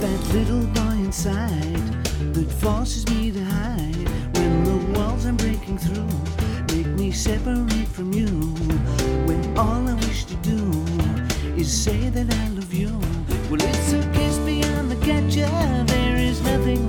[0.00, 6.08] that little boy inside that forces me to hide when the walls I'm breaking through
[6.74, 8.28] make me separate from you.
[9.28, 10.58] When all I wish to do
[11.54, 12.98] is say that I love you.
[13.50, 15.50] Well, it's a kiss beyond the catcher.
[15.84, 16.88] There is nothing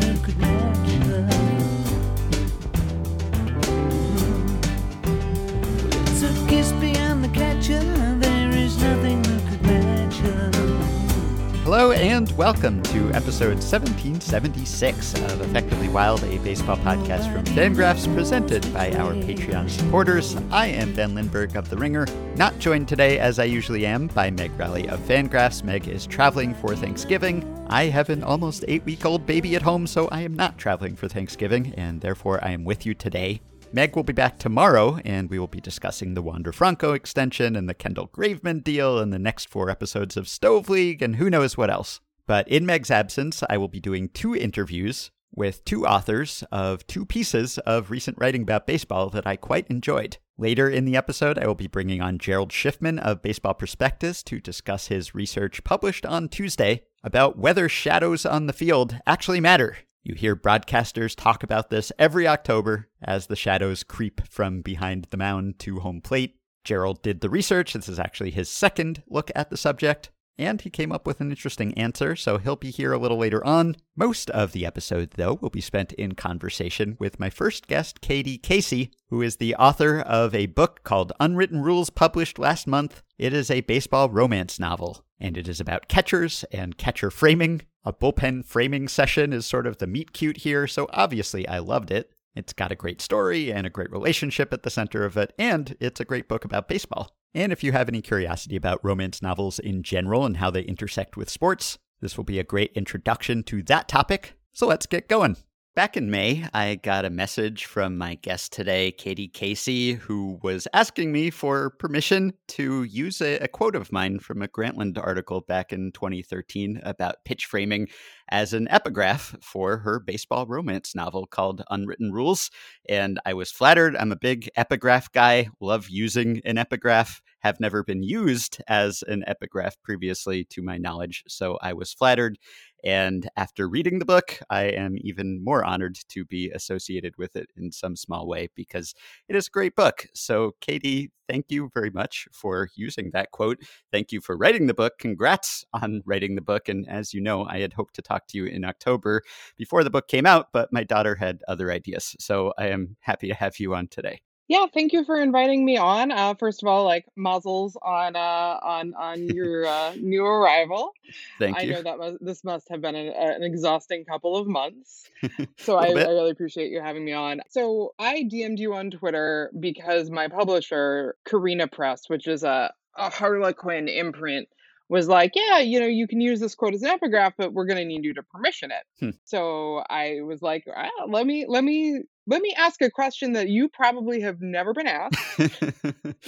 [11.82, 18.72] Hello and welcome to episode 1776 of Effectively Wild, a baseball podcast from Fangraphs presented
[18.72, 20.36] by our Patreon supporters.
[20.52, 24.30] I am Ben Lindbergh of The Ringer, not joined today as I usually am by
[24.30, 25.64] Meg Rowley of Fangraphs.
[25.64, 27.44] Meg is traveling for Thanksgiving.
[27.68, 30.96] I have an almost eight week old baby at home, so I am not traveling
[30.96, 33.42] for Thanksgiving, and therefore I am with you today.
[33.74, 37.70] Meg will be back tomorrow, and we will be discussing the Wander Franco extension and
[37.70, 41.56] the Kendall Graveman deal and the next four episodes of Stove League and who knows
[41.56, 42.02] what else.
[42.28, 47.06] But in Meg's absence, I will be doing two interviews with two authors of two
[47.06, 50.18] pieces of recent writing about baseball that I quite enjoyed.
[50.38, 54.42] Later in the episode, I will be bringing on Gerald Schiffman of Baseball Prospectus to
[54.42, 59.78] discuss his research published on Tuesday about whether shadows on the field actually matter.
[60.04, 65.18] You hear broadcasters talk about this every October as the shadows creep from behind the
[65.18, 66.38] mound to home plate.
[66.64, 67.74] Gerald did the research.
[67.74, 71.30] This is actually his second look at the subject, and he came up with an
[71.30, 73.76] interesting answer, so he'll be here a little later on.
[73.96, 78.40] Most of the episode, though, will be spent in conversation with my first guest, Katie
[78.40, 83.04] Casey, who is the author of a book called Unwritten Rules, published last month.
[83.20, 87.62] It is a baseball romance novel, and it is about catchers and catcher framing.
[87.86, 91.92] A bullpen framing session is sort of the meet cute here, so obviously I loved
[91.92, 92.12] it.
[92.36, 95.78] It's got a great story and a great relationship at the center of it, and
[95.80, 97.16] it's a great book about baseball.
[97.34, 101.16] And if you have any curiosity about romance novels in general and how they intersect
[101.16, 104.34] with sports, this will be a great introduction to that topic.
[104.54, 105.38] So let's get going.
[105.74, 110.68] Back in May, I got a message from my guest today, Katie Casey, who was
[110.74, 115.40] asking me for permission to use a, a, quote of mine from a Grantland article
[115.40, 117.88] back in 2013 about pitch framing
[118.28, 122.52] as an epigraph for her baseball romance novel called Unwritten Rules.
[122.90, 123.96] And I was flattered.
[123.96, 129.24] I'm a big epigraph guy, love using an epigraph have never been used as an
[129.28, 131.24] epigraph previously to my knowledge.
[131.28, 132.38] So I was flattered.
[132.84, 137.50] And after reading the book, I am even more honored to be associated with it
[137.56, 138.94] in some small way because
[139.28, 140.08] it is a great book.
[140.14, 143.60] So, Katie, thank you very much for using that quote.
[143.92, 144.94] Thank you for writing the book.
[145.00, 146.70] Congrats on writing the book.
[146.70, 149.22] And as you know, I had hoped to talk to you in October
[149.58, 152.16] before the book came out, but my daughter had other ideas.
[152.20, 154.22] So, I am happy to have you on today.
[154.52, 156.12] Yeah, thank you for inviting me on.
[156.12, 160.92] Uh, first of all, like muzzles on uh, on on your uh, new arrival.
[161.40, 161.72] Thank I you.
[161.72, 165.08] know that must, this must have been an, an exhausting couple of months.
[165.58, 167.42] So I, I really appreciate you having me on.
[167.48, 173.10] So I DM'd you on Twitter because my publisher, Carina Press, which is a, a
[173.12, 174.50] Harlequin imprint,
[174.92, 177.66] was like, yeah, you know, you can use this quote as an epigraph, but we're
[177.66, 178.84] going to need you to permission it.
[179.00, 179.12] Hmm.
[179.24, 183.48] So I was like, ah, let me let me let me ask a question that
[183.48, 185.16] you probably have never been asked,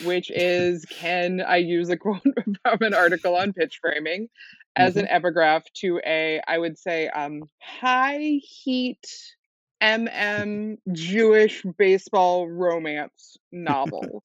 [0.06, 2.22] which is, can I use a quote
[2.63, 4.29] from an article on pitch framing
[4.78, 9.06] as an epigraph to a, I would say, um, high heat
[9.81, 14.23] MM Jewish baseball romance novel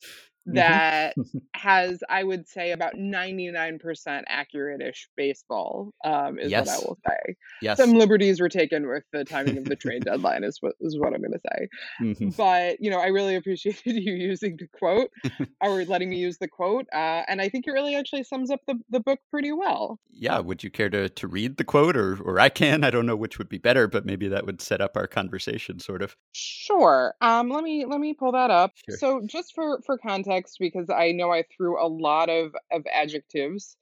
[0.48, 0.54] Mhm.
[0.54, 1.14] that
[1.54, 7.34] has, I would say, about 99% accurate-ish baseball, um, is what I will say.
[7.62, 7.76] yes.
[7.76, 11.12] Some liberties were taken with the timing of the trade deadline is what is what
[11.14, 11.68] I'm gonna say.
[12.00, 12.36] Mhm.
[12.36, 15.10] But, you know, I really appreciated you using the quote
[15.60, 16.86] or letting me use the quote.
[16.92, 19.98] Uh, and I think it really actually sums up the, the book pretty well.
[20.10, 22.84] Yeah, would you care to, to read the quote or, or I can?
[22.84, 25.78] I don't know which would be better, but maybe that would set up our conversation
[25.80, 26.16] sort of.
[26.32, 27.14] Sure.
[27.20, 28.72] Um, let me let me pull that up.
[28.88, 28.96] Sure.
[28.98, 30.28] So just for for context,
[30.58, 33.76] because I know I threw a lot of of adjectives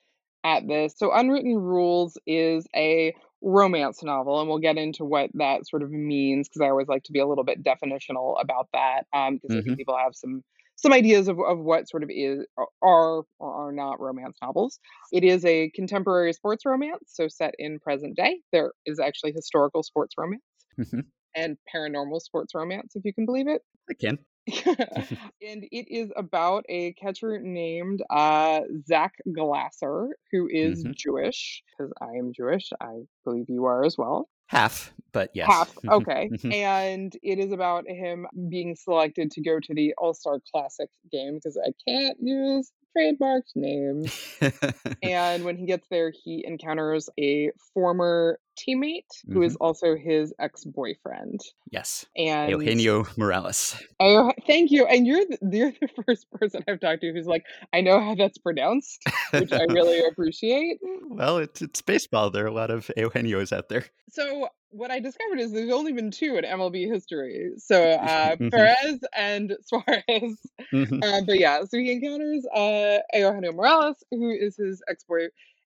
[0.45, 0.95] at this.
[0.97, 5.91] So Unwritten Rules is a romance novel, and we'll get into what that sort of
[5.91, 9.03] means because I always like to be a little bit definitional about that.
[9.13, 10.43] Um, because I think people have some
[10.79, 14.79] some ideas of, of what sort of is are or are not romance novels.
[15.11, 18.41] It is a contemporary sports romance, so set in present day.
[18.53, 20.43] There is actually historical sports romance
[20.79, 21.05] Mhm.
[21.35, 23.63] and paranormal sports romance, if you can believe it.
[23.89, 24.19] I can.
[24.67, 30.95] and it is about a catcher named uh, Zach Glasser, who is Mhm.
[30.95, 32.71] Jewish, because I am Jewish.
[32.81, 34.29] I believe you are as well.
[34.49, 35.49] Half, but yes.
[35.49, 36.31] Half, okay.
[36.33, 36.53] Mhm.
[36.55, 41.35] and it is about him being selected to go to the All Star Classic game,
[41.35, 44.39] because I can't use trademarked names.
[45.03, 51.41] and when he gets there, he encounters a former teammate who is also his ex-boyfriend.
[51.71, 52.07] yes.
[52.17, 53.77] And Eugenio Morales.
[54.01, 54.87] Oh, thank you.
[54.87, 58.15] And you're the, you're the first person I've talked to who's like, I know how
[58.15, 60.79] that's pronounced, which I really appreciate.
[61.09, 62.31] Well, it's, it's baseball.
[62.31, 63.85] There are a lot of Eugenios out there.
[64.11, 67.53] So what I discovered is there's only been two in MLB history.
[67.59, 68.51] So uh, Mhm.
[68.51, 70.39] Perez and Suarez.
[70.73, 71.03] Mhm.
[71.03, 74.83] Uh, but yeah, so he encounters uh, Eugenio Morales, who is his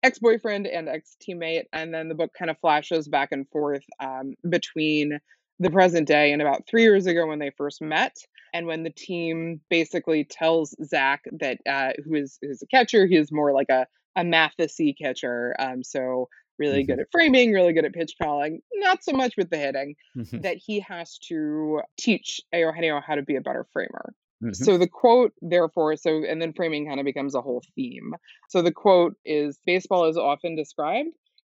[0.04, 4.36] ex-boy ex-boyfriend and ex-teammate, and then the book kind of flashes back and forth um,
[4.50, 5.20] between
[5.60, 8.16] the present day and about three years ago when they first met,
[8.54, 13.16] and when the team basically tells Zach that uh, who is who's a catcher, he
[13.16, 16.28] is more like a a Mathis-y catcher, um, so
[16.58, 19.96] really good at framing, really good at pitch calling, not so much with the hitting
[20.18, 20.42] Mhm.
[20.42, 24.16] that he has to teach Eugenio how to be a better framer.
[24.44, 24.56] Mhm.
[24.56, 28.14] So the quote, therefore, so and then framing kind of becomes a whole theme.
[28.50, 31.10] So the quote is baseball is often described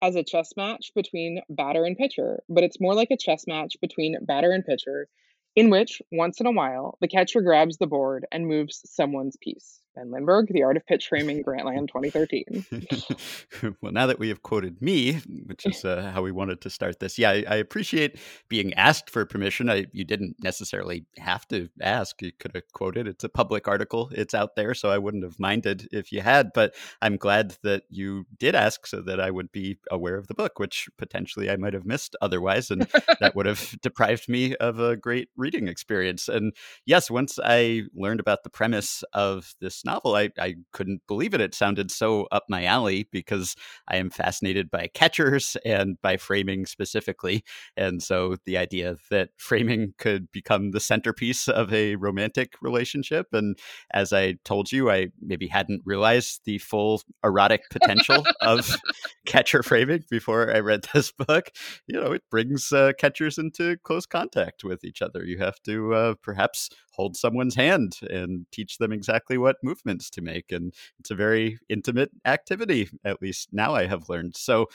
[0.02, 3.76] as a chess match between batter and pitcher, but it's more like a chess match
[3.82, 5.08] between batter and pitcher,
[5.56, 9.82] in which, once in a while, the catcher grabs the board and moves someone's piece.
[9.96, 13.74] Ben Lindbergh, The Art of Pitch Framing, Grantland 2013.
[13.82, 15.14] well, now that we have quoted me,
[15.46, 18.20] which is uh, how we wanted to start this, yeah, I, I appreciate
[18.50, 19.70] being asked for permission.
[19.70, 22.22] I, you didn't necessarily have to ask.
[22.22, 23.08] You could have quoted.
[23.08, 24.10] It's a public article.
[24.14, 26.52] It's out there, so I wouldn't have minded if you had.
[26.54, 30.36] But I'm glad that you did ask, so that I would be aware of the
[30.36, 32.88] book, which potentially I might have missed otherwise, and
[33.20, 36.28] that would have deprived me of a great reading experience.
[36.28, 36.54] And
[36.86, 41.42] yes, once I learned about the premise of this novel, I, I couldn't believe it.
[41.42, 43.56] It sounded so up my alley because
[43.88, 47.44] I am fascinated by catchers and by framing specifically.
[47.78, 53.28] And so the idea that framing could become the centerpiece of a romantic relationship.
[53.34, 53.58] And
[53.92, 58.76] as I told you, I maybe hadn't realized the full erotic potential of
[59.26, 61.52] catcher framing before I read this book.
[61.88, 65.24] You know, it brings uh, catchers into close contact with each other.
[65.24, 70.22] You have to uh, perhaps hold someone's hand and teach them exactly what movements to
[70.22, 70.52] make.
[70.52, 74.36] And it's a very intimate activity, at least now I have learned.
[74.36, 74.68] So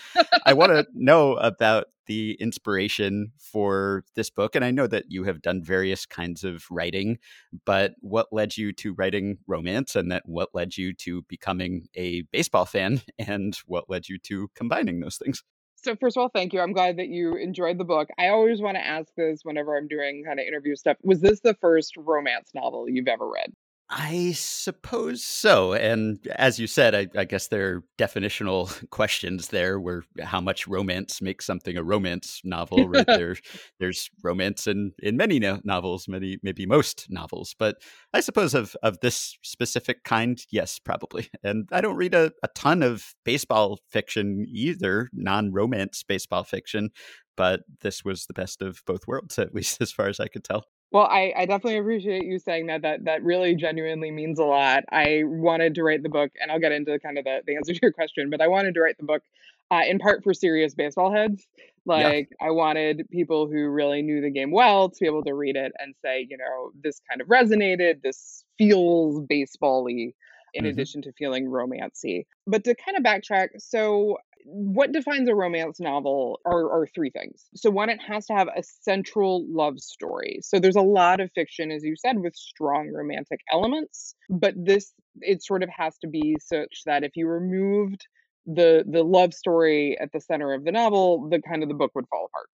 [0.46, 4.56] I want to know about the inspiration for this book.
[4.56, 7.18] And I know that you have done various kinds of writing,
[7.66, 12.22] but what led you to writing romance and that what led you to becoming a
[12.32, 15.42] baseball fan and what led you to combining those things?
[15.84, 16.60] So first of all, thank you.
[16.60, 18.08] I'm glad that you enjoyed the book.
[18.18, 20.96] I always want to ask this whenever I'm doing kind of interview stuff.
[21.02, 23.52] Was this the first romance novel you've ever read?
[23.90, 25.74] I suppose so.
[25.74, 30.66] And as you said, I, I, guess there are definitional questions there where how much
[30.66, 33.04] romance makes something a romance novel, right?
[33.06, 33.36] there,
[33.78, 37.54] there's romance in, in many no- novels, many, maybe most novels.
[37.58, 37.76] But
[38.14, 41.28] I suppose of, of this specific kind, yes, probably.
[41.44, 46.88] And I don't read a, a ton of baseball fiction either, non romance baseball fiction.
[47.36, 50.42] But this was the best of both worlds, at least as far as I could
[50.42, 50.64] tell.
[50.94, 52.82] Well, I, I definitely appreciate you saying that.
[52.82, 54.84] That that really genuinely means a lot.
[54.92, 57.74] I wanted to write the book, and I'll get into kind of the, the answer
[57.74, 59.24] to your question, but I wanted to write the book
[59.72, 61.48] uh, in part for serious baseball heads.
[61.84, 62.46] Like yeah.
[62.46, 65.72] I wanted people who really knew the game well to be able to read it
[65.80, 68.02] and say, you know, this kind of resonated.
[68.02, 70.12] This feels baseball-y in
[70.54, 70.66] mm-hmm.
[70.66, 72.26] addition to feeling romancy.
[72.46, 77.44] But to kind of backtrack, so what defines a romance novel are, are, three things.
[77.56, 80.40] So, one, it has to have a central love story.
[80.42, 84.92] So, there's a lot of fiction, as you said, with strong romantic elements, but this,
[85.20, 88.06] it sort of has to be such that if you removed
[88.46, 91.92] the the love story at the center of the novel, the kind of the book
[91.94, 92.48] would fall apart.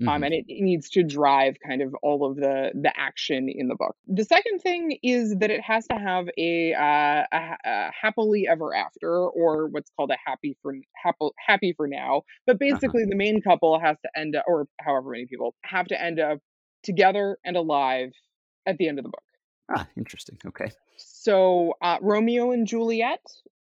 [0.00, 0.08] Mm-hmm.
[0.08, 3.66] Um, and it, it, needs to drive kind of all of the the action in
[3.66, 3.96] the book.
[4.06, 8.72] The second thing is that it has to have a, uh, a, a happily ever
[8.76, 12.22] after, or what's called a happy for happy happy for now.
[12.46, 13.10] But basically, uh-huh.
[13.10, 16.38] the main couple has to end up, or however many people have to end up
[16.84, 18.12] together and alive
[18.66, 19.22] at the end of the book.
[19.74, 20.38] Ah, interesting.
[20.46, 20.70] Okay.
[20.96, 23.20] So uh, Romeo and Juliet,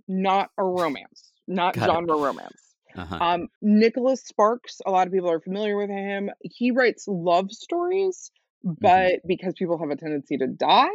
[0.08, 2.22] not a romance, not Got genre it.
[2.22, 2.71] romance.
[2.96, 3.18] Uh-huh.
[3.20, 6.30] Um, Nicholas Sparks, a lot of people are familiar with him.
[6.42, 8.30] He writes love stories,
[8.62, 9.26] but mm-hmm.
[9.26, 10.88] because people have a tendency to die,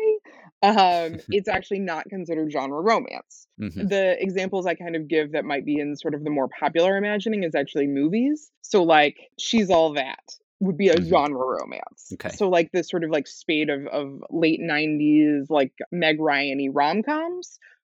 [0.62, 3.48] um, it's actually not considered genre romance.
[3.60, 3.88] Mm-hmm.
[3.88, 6.98] The examples I kind of give that might be in sort of the more popular
[6.98, 8.51] imagining is actually movies.
[8.62, 10.20] So, like, She's All That
[10.60, 11.10] would be a Mhm.
[11.10, 12.12] genre romance.
[12.13, 12.30] Okay.
[12.30, 17.04] So, like, this sort of like spade of, of late 90s, like Meg Ryan rom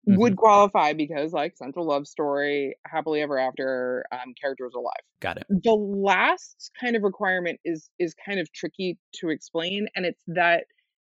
[0.06, 5.38] coms would qualify because like central love story happily ever after um, characters alive Got
[5.38, 5.46] it.
[5.50, 10.66] the last kind of requirement is is kind of tricky to explain and it's that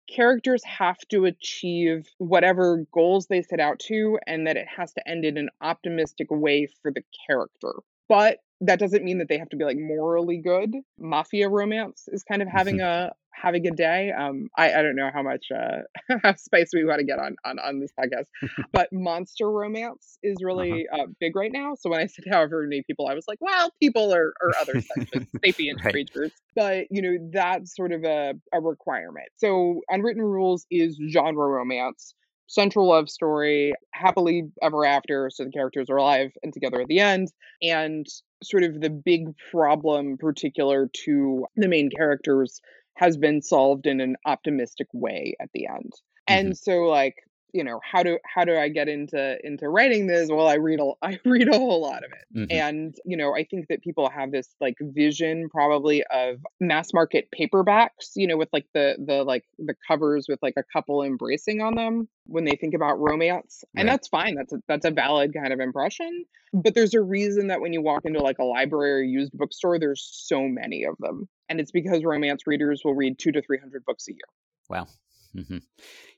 [0.07, 5.07] characters have to achieve whatever goals they set out to and that it has to
[5.07, 7.73] end in an optimistic way for the character.
[8.07, 10.75] But that doesn't mean that they have to be like morally good.
[10.99, 14.11] Mafia romance is kind of having a having a good day.
[14.11, 17.59] Um, I, I don't know how much uh, spicy we want to get on, on
[17.59, 18.25] on this podcast,
[18.73, 20.79] but monster romance is Uh-huh.
[20.81, 21.75] really uh, big right now.
[21.75, 24.79] So when I said however many people, I was like, well, people are, are other
[24.79, 25.93] sections, sapient Right.
[25.93, 26.31] creatures.
[26.55, 29.27] But you know that's sort of a, a requirement.
[29.35, 32.13] So unwritten rules is genre romance.
[32.47, 36.99] Central love story, happily ever after, so the characters are alive and together at the
[36.99, 37.29] end
[37.61, 38.05] and
[38.43, 42.61] sort of the big problem particular to the main characters
[42.95, 45.93] has been solved in an optimistic way at the end.
[46.27, 47.15] And so like
[47.53, 50.29] you know how do how do i get into into writing this?
[50.29, 52.37] Well i read a i read a whole lot of it.
[52.37, 52.51] Mhm.
[52.51, 57.29] and you know i think that people have this like vision probably of mass market
[57.31, 61.61] paperbacks you know with like the the like the covers with like a couple embracing
[61.61, 63.63] on them when they think about romance.
[63.77, 64.33] And that's fine.
[64.35, 66.25] That's a, that's a valid kind of impression.
[66.53, 69.77] But there's a reason that when you walk into like a library or used bookstore
[69.79, 73.85] there's so many of them and it's because romance readers will read 2 to 300
[73.85, 74.25] books a year
[74.69, 74.87] Wow.
[75.33, 75.57] hmm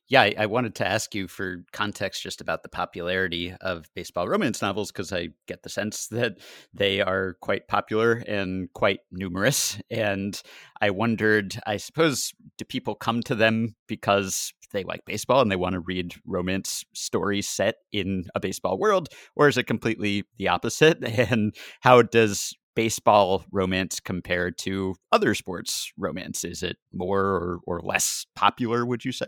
[0.07, 4.27] Yeah, I, I wanted to ask you for context just about the popularity of baseball
[4.27, 6.37] romance novels because I get the sense that
[6.73, 9.79] they are quite popular and quite numerous.
[9.89, 10.41] And
[10.81, 15.55] I wondered, I suppose, do people come to them because they like baseball and they
[15.55, 20.47] want to read romance stories set in a baseball world, or is it completely the
[20.49, 20.97] opposite?
[21.29, 26.43] And how does baseball romance compared to other sports romance?
[26.43, 29.25] Is it more or, or less popular, would you say?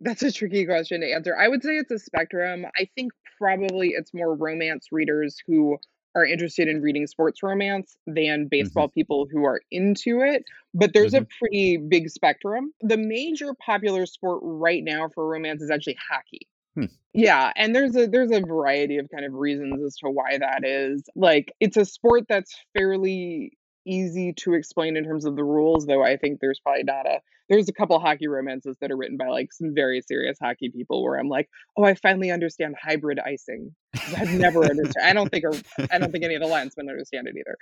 [0.00, 1.34] That's a tricky question to answer.
[1.34, 2.66] I would say it's a spectrum.
[2.78, 5.78] I think probably it's more romance readers who
[6.14, 8.48] are interested in reading sports romance than mm-hmm.
[8.50, 10.44] baseball people who are into it.
[10.74, 11.38] But there's a mm-hmm.
[11.38, 12.74] pretty big spectrum.
[12.82, 16.46] The major popular sport right now for romance is actually hockey.
[16.74, 16.84] Hmm.
[17.12, 20.64] Yeah, and there's a there's a variety of kind of reasons as to why that
[20.64, 21.02] is.
[21.16, 23.52] Like it's a sport that's fairly
[23.84, 27.20] easy to explain in terms of the rules, though I think there's probably not a
[27.50, 31.02] there's a couple hockey romances that are written by like some very serious hockey people
[31.04, 33.74] where I'm like, oh, I finally understand hybrid icing.
[34.16, 35.02] I've never understood.
[35.02, 35.52] I don't think or
[35.90, 37.56] I don't think any of the linesmen understand it either.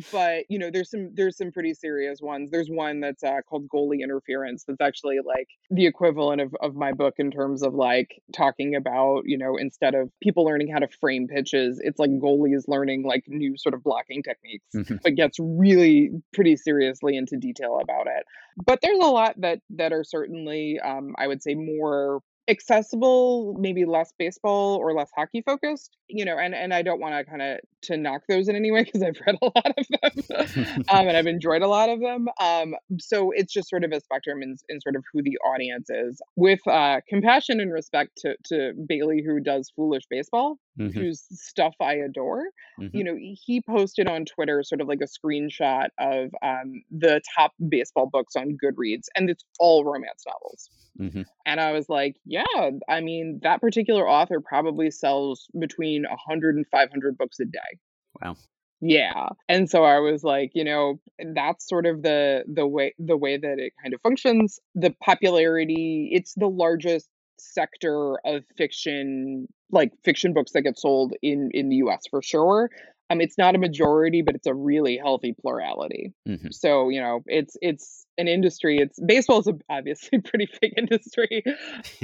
[0.12, 2.50] But you know, there's some there's some pretty serious ones.
[2.52, 4.64] There's one that's uh, called goalie interference.
[4.66, 9.22] That's actually like the equivalent of of my book in terms of like talking about
[9.24, 13.24] you know instead of people learning how to frame pitches, it's like goalies learning like
[13.26, 15.00] new sort of blocking techniques Mhm.
[15.02, 18.24] but gets really pretty seriously into detail about it.
[18.64, 23.86] But there's a lot that that are certainly, um, I would say, more accessible, maybe
[23.86, 25.96] less baseball or less hockey focused.
[26.08, 28.70] You know, and and I don't want to kind of to knock those in any
[28.70, 32.00] way because I've read a lot of them, um, and I've enjoyed a lot of
[32.00, 32.28] them.
[32.40, 35.88] Um, so it's just sort of a spectrum in, in sort of who the audience
[35.90, 41.04] is, with uh, compassion and respect to to Bailey who does Foolish Baseball, Mhm.
[41.04, 42.44] whose stuff I adore
[42.78, 42.90] Mhm.
[42.92, 47.52] you know, he posted on Twitter sort of like a screenshot of um, the top
[47.68, 50.70] baseball books on Goodreads, and it's all romance novels.
[50.98, 51.24] Mhm.
[51.46, 56.66] And I was like, yeah, I mean, that particular author probably sells between 100 and
[56.68, 57.78] 500 books a day.
[58.20, 58.36] Wow.
[58.80, 59.28] Yeah.
[59.48, 61.00] And so I was like, you know,
[61.34, 64.58] that's sort of the the way the way that it kind of functions.
[64.74, 71.50] The popularity, it's the largest sector of fiction, like fiction books that get sold in
[71.52, 72.70] in the US for sure.
[73.10, 76.12] Um it's not a majority, but it's a really healthy plurality.
[76.28, 76.52] Mhm.
[76.52, 78.78] So, you know, it's it's an industry.
[78.78, 81.42] It's baseball is obviously a pretty big industry,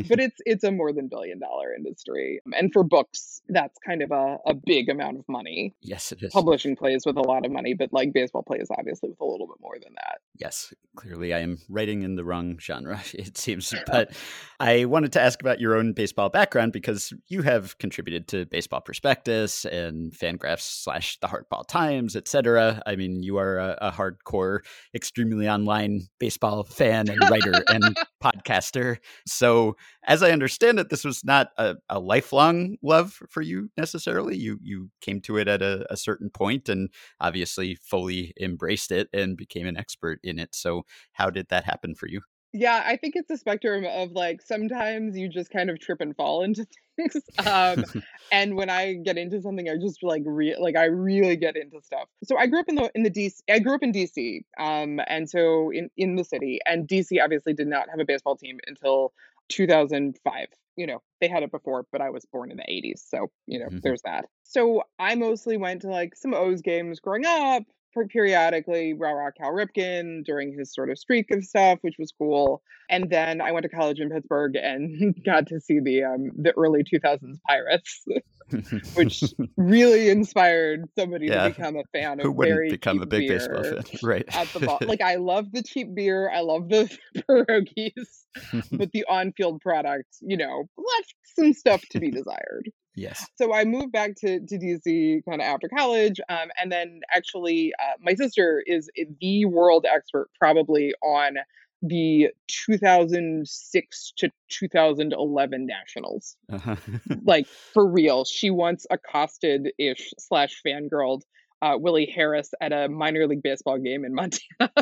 [0.08, 2.40] but it's it's a more than billion dollar industry.
[2.52, 6.32] And for books, that's kind of a, a big amount of money Yes, it is.
[6.32, 9.46] publishing plays with a lot of money, but like baseball plays obviously with a little
[9.46, 10.18] bit more than that.
[10.36, 13.72] Yes, clearly I am writing in the wrong genre, it seems.
[13.86, 14.12] But
[14.58, 18.80] I wanted to ask about your own baseball background because you have contributed to Baseball
[18.80, 22.82] Prospectus and Fangraphs slash the Hardball Times, etc.
[22.86, 24.60] I mean, you are a, a hardcore,
[24.94, 28.98] extremely online baseball fan and writer and podcaster.
[29.26, 34.36] So, as I understand it, this was not a, a lifelong love for you necessarily.
[34.36, 36.88] You you came to it at a, a certain point and
[37.20, 40.54] obviously fully embraced it and became an expert in it.
[40.54, 42.20] So, how did that happen for you?
[42.52, 46.16] Yeah, I think it's a spectrum of like sometimes you just kind of trip and
[46.16, 46.66] fall into
[46.96, 47.22] things.
[47.46, 47.84] Um,
[48.32, 51.80] and when I get into something, I just like re- like I really get into
[51.80, 52.08] stuff.
[52.24, 53.40] So I grew up in the in the DC.
[53.48, 56.58] I grew up in DC, um, and so in in the city.
[56.66, 59.12] And DC obviously did not have a baseball team until
[59.48, 60.48] 2005.
[60.76, 63.60] You know, they had it before, but I was born in the 80s, so you
[63.60, 63.80] know, Mhm.
[63.82, 64.24] there's that.
[64.42, 67.62] So I mostly went to like some O's games growing up.
[67.92, 72.62] Periodically rah rah Cal Ripken during his sort of streak of stuff, which was cool.
[72.88, 76.52] And then I went to college in Pittsburgh and got to see the um, the
[76.56, 78.04] early 2000s Pirates,
[78.94, 79.22] which
[79.56, 81.44] really inspired somebody yeah.
[81.44, 84.24] to become a fan of Who wouldn't very become a big baseball fan, right?
[84.36, 88.24] At the ball, like I love the cheap beer, I love the pierogies,
[88.72, 92.70] but the on-field product, you know, left some stuff to be desired.
[92.94, 93.26] Yes.
[93.36, 96.20] So I moved back to, to DC kind of after college.
[96.28, 101.36] Um, and then actually, uh, my sister is the world expert probably on
[101.82, 106.36] the 2006 to 2011 nationals.
[106.52, 106.76] Uh-huh.
[107.24, 108.24] like for real.
[108.24, 111.22] She once accosted ish slash fangirled
[111.62, 114.72] uh, Willie Harris at a minor league baseball game in Montana.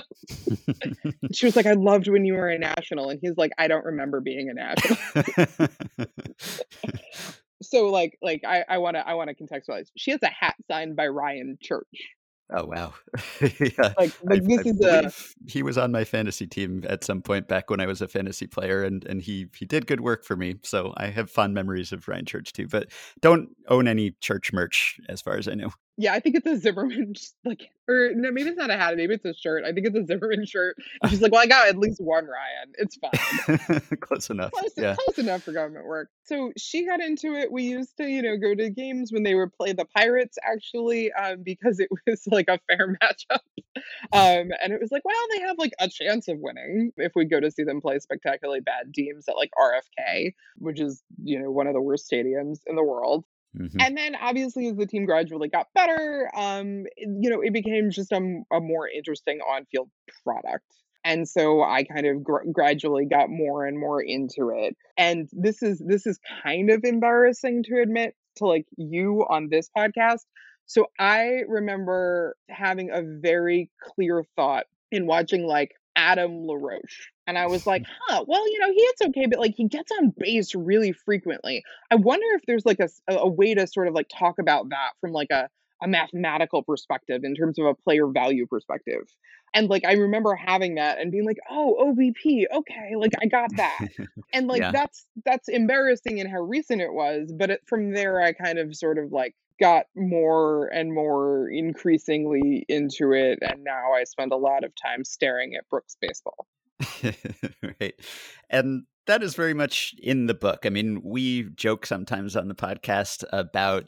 [1.32, 3.10] she was like, I loved when you were a national.
[3.10, 4.98] And he's like, I don't remember being a national
[7.62, 9.90] so like like I I want to I want to contextualize.
[9.96, 11.86] She has a hat signed by Ryan Church.
[12.50, 12.94] Oh wow!
[13.60, 15.12] yeah, like, like I, this I is a
[15.50, 18.46] he was on my fantasy team at some point back when I was a fantasy
[18.46, 20.54] player, and and he he did good work for me.
[20.62, 22.88] So I have fond memories of Ryan Church too, but
[23.20, 25.72] don't own any church merch as far as I know.
[26.00, 27.14] Yeah, I think it's a Zimmerman
[27.44, 29.64] like or no, maybe it's not a hat, maybe it's a shirt.
[29.64, 30.76] I think it's a Zimmerman shirt.
[31.02, 32.72] And she's like, Well, I got at least one Ryan.
[32.74, 33.98] It's fine.
[34.00, 34.52] close enough.
[34.52, 34.94] Close, yeah.
[34.94, 36.08] close enough for government work.
[36.22, 37.50] So she got into it.
[37.50, 41.12] We used to, you know, go to games when they would play the Pirates actually,
[41.12, 43.40] um, because it was like a fair matchup.
[44.12, 47.24] Um, and it was like, well, they have like a chance of winning if we
[47.24, 51.50] go to see them play spectacularly bad teams at like RFK, which is, you know,
[51.50, 53.24] one of the worst stadiums in the world.
[53.56, 53.80] Mm-hmm.
[53.80, 58.12] And then obviously as the team gradually got better, um, you know, it became just
[58.12, 59.90] a, a more interesting on-field
[60.24, 60.64] product.
[61.04, 64.76] And so I kind of gr- gradually got more and more into it.
[64.96, 69.70] And this is this is kind of embarrassing to admit to like you on this
[69.76, 70.24] podcast.
[70.66, 77.10] So I remember having a very clear thought in watching like Adam LaRoche.
[77.28, 79.92] And I was like, huh, well, you know, he hits okay, but like he gets
[80.00, 81.62] on base really frequently.
[81.90, 84.92] I wonder if there's like a, a way to sort of like talk about that
[85.02, 85.50] from like a,
[85.82, 89.02] a mathematical perspective in terms of a player value perspective.
[89.52, 93.54] And like I remember having that and being like, oh, OBP, okay, like I got
[93.56, 93.78] that.
[94.32, 94.72] and like yeah.
[94.72, 98.74] that's that's embarrassing in how recent it was, but it, from there I kind of
[98.74, 104.36] sort of like got more and more increasingly into it and now I spend a
[104.36, 106.46] lot of time staring at Brooks baseball.
[107.80, 107.94] right.
[108.50, 110.66] And that is very much in the book.
[110.66, 113.84] I mean, we joke sometimes on the podcast about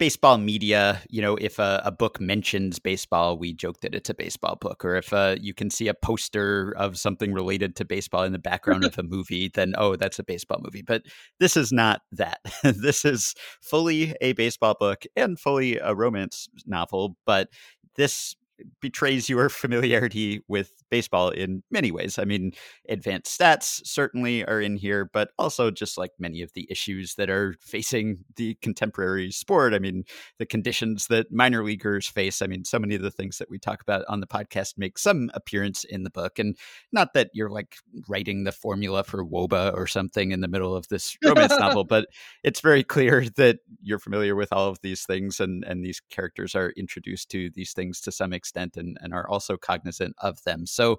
[0.00, 1.00] baseball media.
[1.08, 4.84] You know, if a, a book mentions baseball, we joke that it's a baseball book.
[4.84, 8.38] Or if uh, you can see a poster of something related to baseball in the
[8.38, 10.82] background of a movie, then oh, that's a baseball movie.
[10.82, 11.02] But
[11.38, 12.40] this is not that.
[12.64, 17.16] this is fully a baseball book and fully a romance novel.
[17.24, 17.48] But
[17.96, 18.34] this
[18.80, 22.18] betrays your familiarity with baseball in many ways.
[22.18, 22.52] I mean,
[22.88, 27.30] advanced stats certainly are in here, but also just like many of the issues that
[27.30, 29.74] are facing the contemporary sport.
[29.74, 30.04] I mean,
[30.38, 32.42] the conditions that minor leaguers face.
[32.42, 34.98] I mean, so many of the things that we talk about on the podcast make
[34.98, 36.38] some appearance in the book.
[36.38, 36.56] And
[36.92, 37.76] not that you're like
[38.08, 42.06] writing the formula for WOBA or something in the middle of this romance novel, but
[42.42, 46.54] it's very clear that you're familiar with all of these things and, and these characters
[46.54, 48.43] are introduced to these things to some extent
[48.76, 50.66] and, and are also cognizant of them.
[50.66, 50.98] So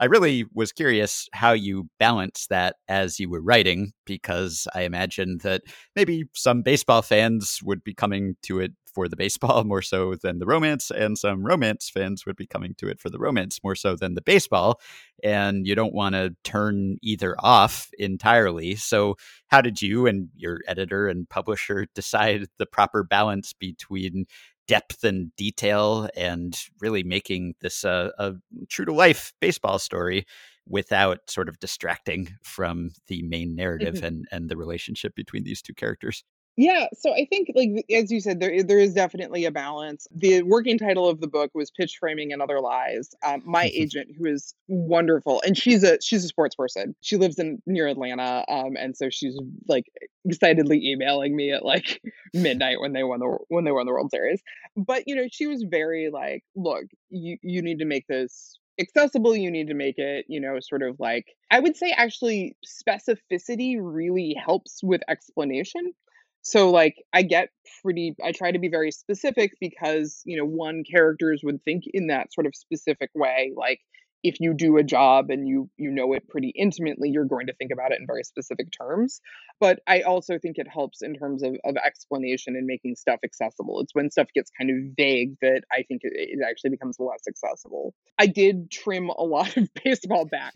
[0.00, 5.38] I really was curious how you balance that as you were writing, because I imagine
[5.44, 5.62] that
[5.94, 10.38] maybe some baseball fans would be coming to it for the baseball more so than
[10.38, 13.74] the romance, and some romance fans would be coming to it for the romance more
[13.74, 14.80] so than the baseball.
[15.22, 18.74] And you don't want to turn either off entirely.
[18.76, 19.16] So,
[19.48, 24.26] how did you and your editor and publisher decide the proper balance between
[24.68, 28.34] depth and detail and really making this uh, a
[28.68, 30.26] true to life baseball story
[30.68, 34.04] without sort of distracting from the main narrative mm-hmm.
[34.04, 36.24] and and the relationship between these two characters
[36.56, 40.06] yeah, so I think, like as you said, there there is definitely a balance.
[40.14, 43.82] The working title of the book was "Pitch Framing and Other Lies." Um, my mm-hmm.
[43.82, 46.94] agent, who is wonderful, and she's a she's a sports person.
[47.00, 49.86] She lives in near Atlanta, um, and so she's like
[50.26, 52.02] excitedly emailing me at like
[52.34, 54.42] midnight when they won the when they won the World Series.
[54.76, 59.36] But you know, she was very like, "Look, you you need to make this accessible
[59.36, 63.76] you need to make it you know sort of like i would say actually specificity
[63.78, 65.92] really helps with explanation
[66.42, 67.48] so like i get
[67.82, 72.08] pretty i try to be very specific because you know one characters would think in
[72.08, 73.80] that sort of specific way like
[74.22, 77.54] if you do a job and you you know it pretty intimately you're going to
[77.54, 79.20] think about it in very specific terms
[79.60, 83.80] but i also think it helps in terms of, of explanation and making stuff accessible
[83.80, 87.22] it's when stuff gets kind of vague that i think it, it actually becomes less
[87.28, 90.54] accessible i did trim a lot of baseball back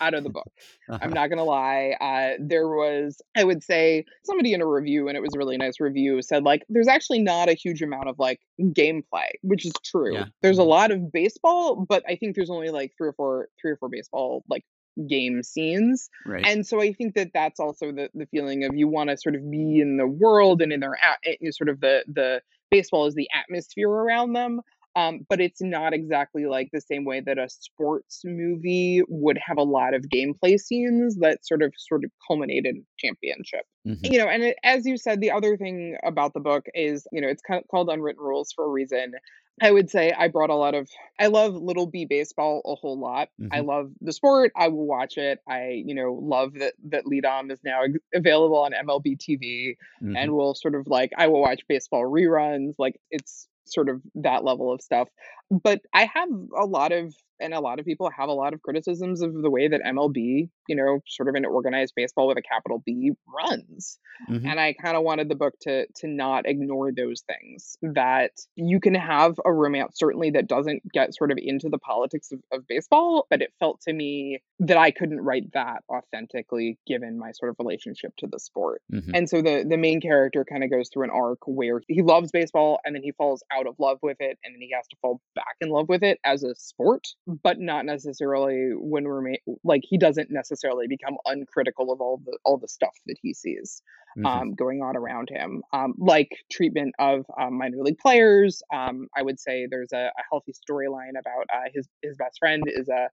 [0.00, 0.50] out of the book
[0.88, 0.98] uh-huh.
[1.00, 5.08] i'm not going to lie uh, there was i would say somebody in a review
[5.08, 8.08] and it was a really nice review said like there's actually not a huge amount
[8.08, 10.24] of like gameplay which is true yeah.
[10.42, 10.70] there's a mm-hmm.
[10.70, 13.88] lot of baseball but i think there's only like three or four three or four
[13.88, 14.64] baseball like
[15.08, 16.46] game scenes right.
[16.46, 19.34] and so i think that that's also the, the feeling of you want to sort
[19.34, 22.40] of be in the world and in their at, eh, eh, sort of the the
[22.70, 24.60] baseball is the atmosphere around them
[24.96, 29.58] um, but it's not exactly like the same way that a sports movie would have
[29.58, 33.66] a lot of gameplay scenes that sort of sort of culminated championship.
[33.86, 34.12] Mm-hmm.
[34.12, 37.20] You know, and it, as you said, the other thing about the book is, you
[37.20, 39.12] know, it's called Unwritten Rules for a reason.
[39.62, 42.98] I would say I brought a lot of I love Little B baseball a whole
[42.98, 43.28] lot.
[43.40, 43.52] Mm-hmm.
[43.52, 44.52] I love the sport.
[44.56, 45.40] I will watch it.
[45.46, 47.82] I, you know, love that that Lead On is now
[48.14, 50.16] available on MLB TV mm-hmm.
[50.16, 52.74] and will sort of like I will watch baseball reruns.
[52.78, 55.08] Like it's sort of that level of stuff.
[55.50, 58.62] But I have a lot of and a lot of people have a lot of
[58.62, 62.42] criticisms of the way that MLB, you know, sort of an organized baseball with a
[62.42, 63.98] capital B runs.
[64.30, 64.46] Mm-hmm.
[64.46, 67.76] And I kind of wanted the book to to not ignore those things.
[67.82, 72.32] That you can have a romance certainly that doesn't get sort of into the politics
[72.32, 77.18] of, of baseball, but it felt to me that I couldn't write that authentically given
[77.18, 78.82] my sort of relationship to the sport.
[78.92, 79.10] Mm-hmm.
[79.14, 82.30] And so the the main character kind of goes through an arc where he loves
[82.30, 84.96] baseball and then he falls out of love with it and then he has to
[85.02, 89.34] fall back in love with it as a sport but not necessarily when we're
[89.64, 93.82] like he doesn't necessarily become uncritical of all the all the stuff that he sees
[94.16, 94.26] mm-hmm.
[94.26, 95.62] um, going on around him.
[95.72, 100.22] Um, like treatment of um, minor league players, um, I would say there's a, a
[100.30, 103.08] healthy storyline about uh, his his best friend is a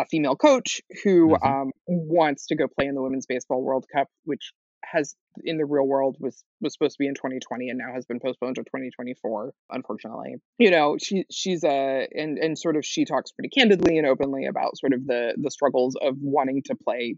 [0.00, 1.46] a female coach who mm-hmm.
[1.46, 4.52] um, wants to go play in the Women's Baseball World Cup, which
[4.84, 5.14] has
[5.44, 8.20] in the real world was was supposed to be in 2020 and now has been
[8.20, 10.36] postponed to 2024 unfortunately.
[10.58, 14.46] You know she she's a and and sort of she talks pretty candidly and openly
[14.46, 17.16] about sort of the the struggles of wanting to play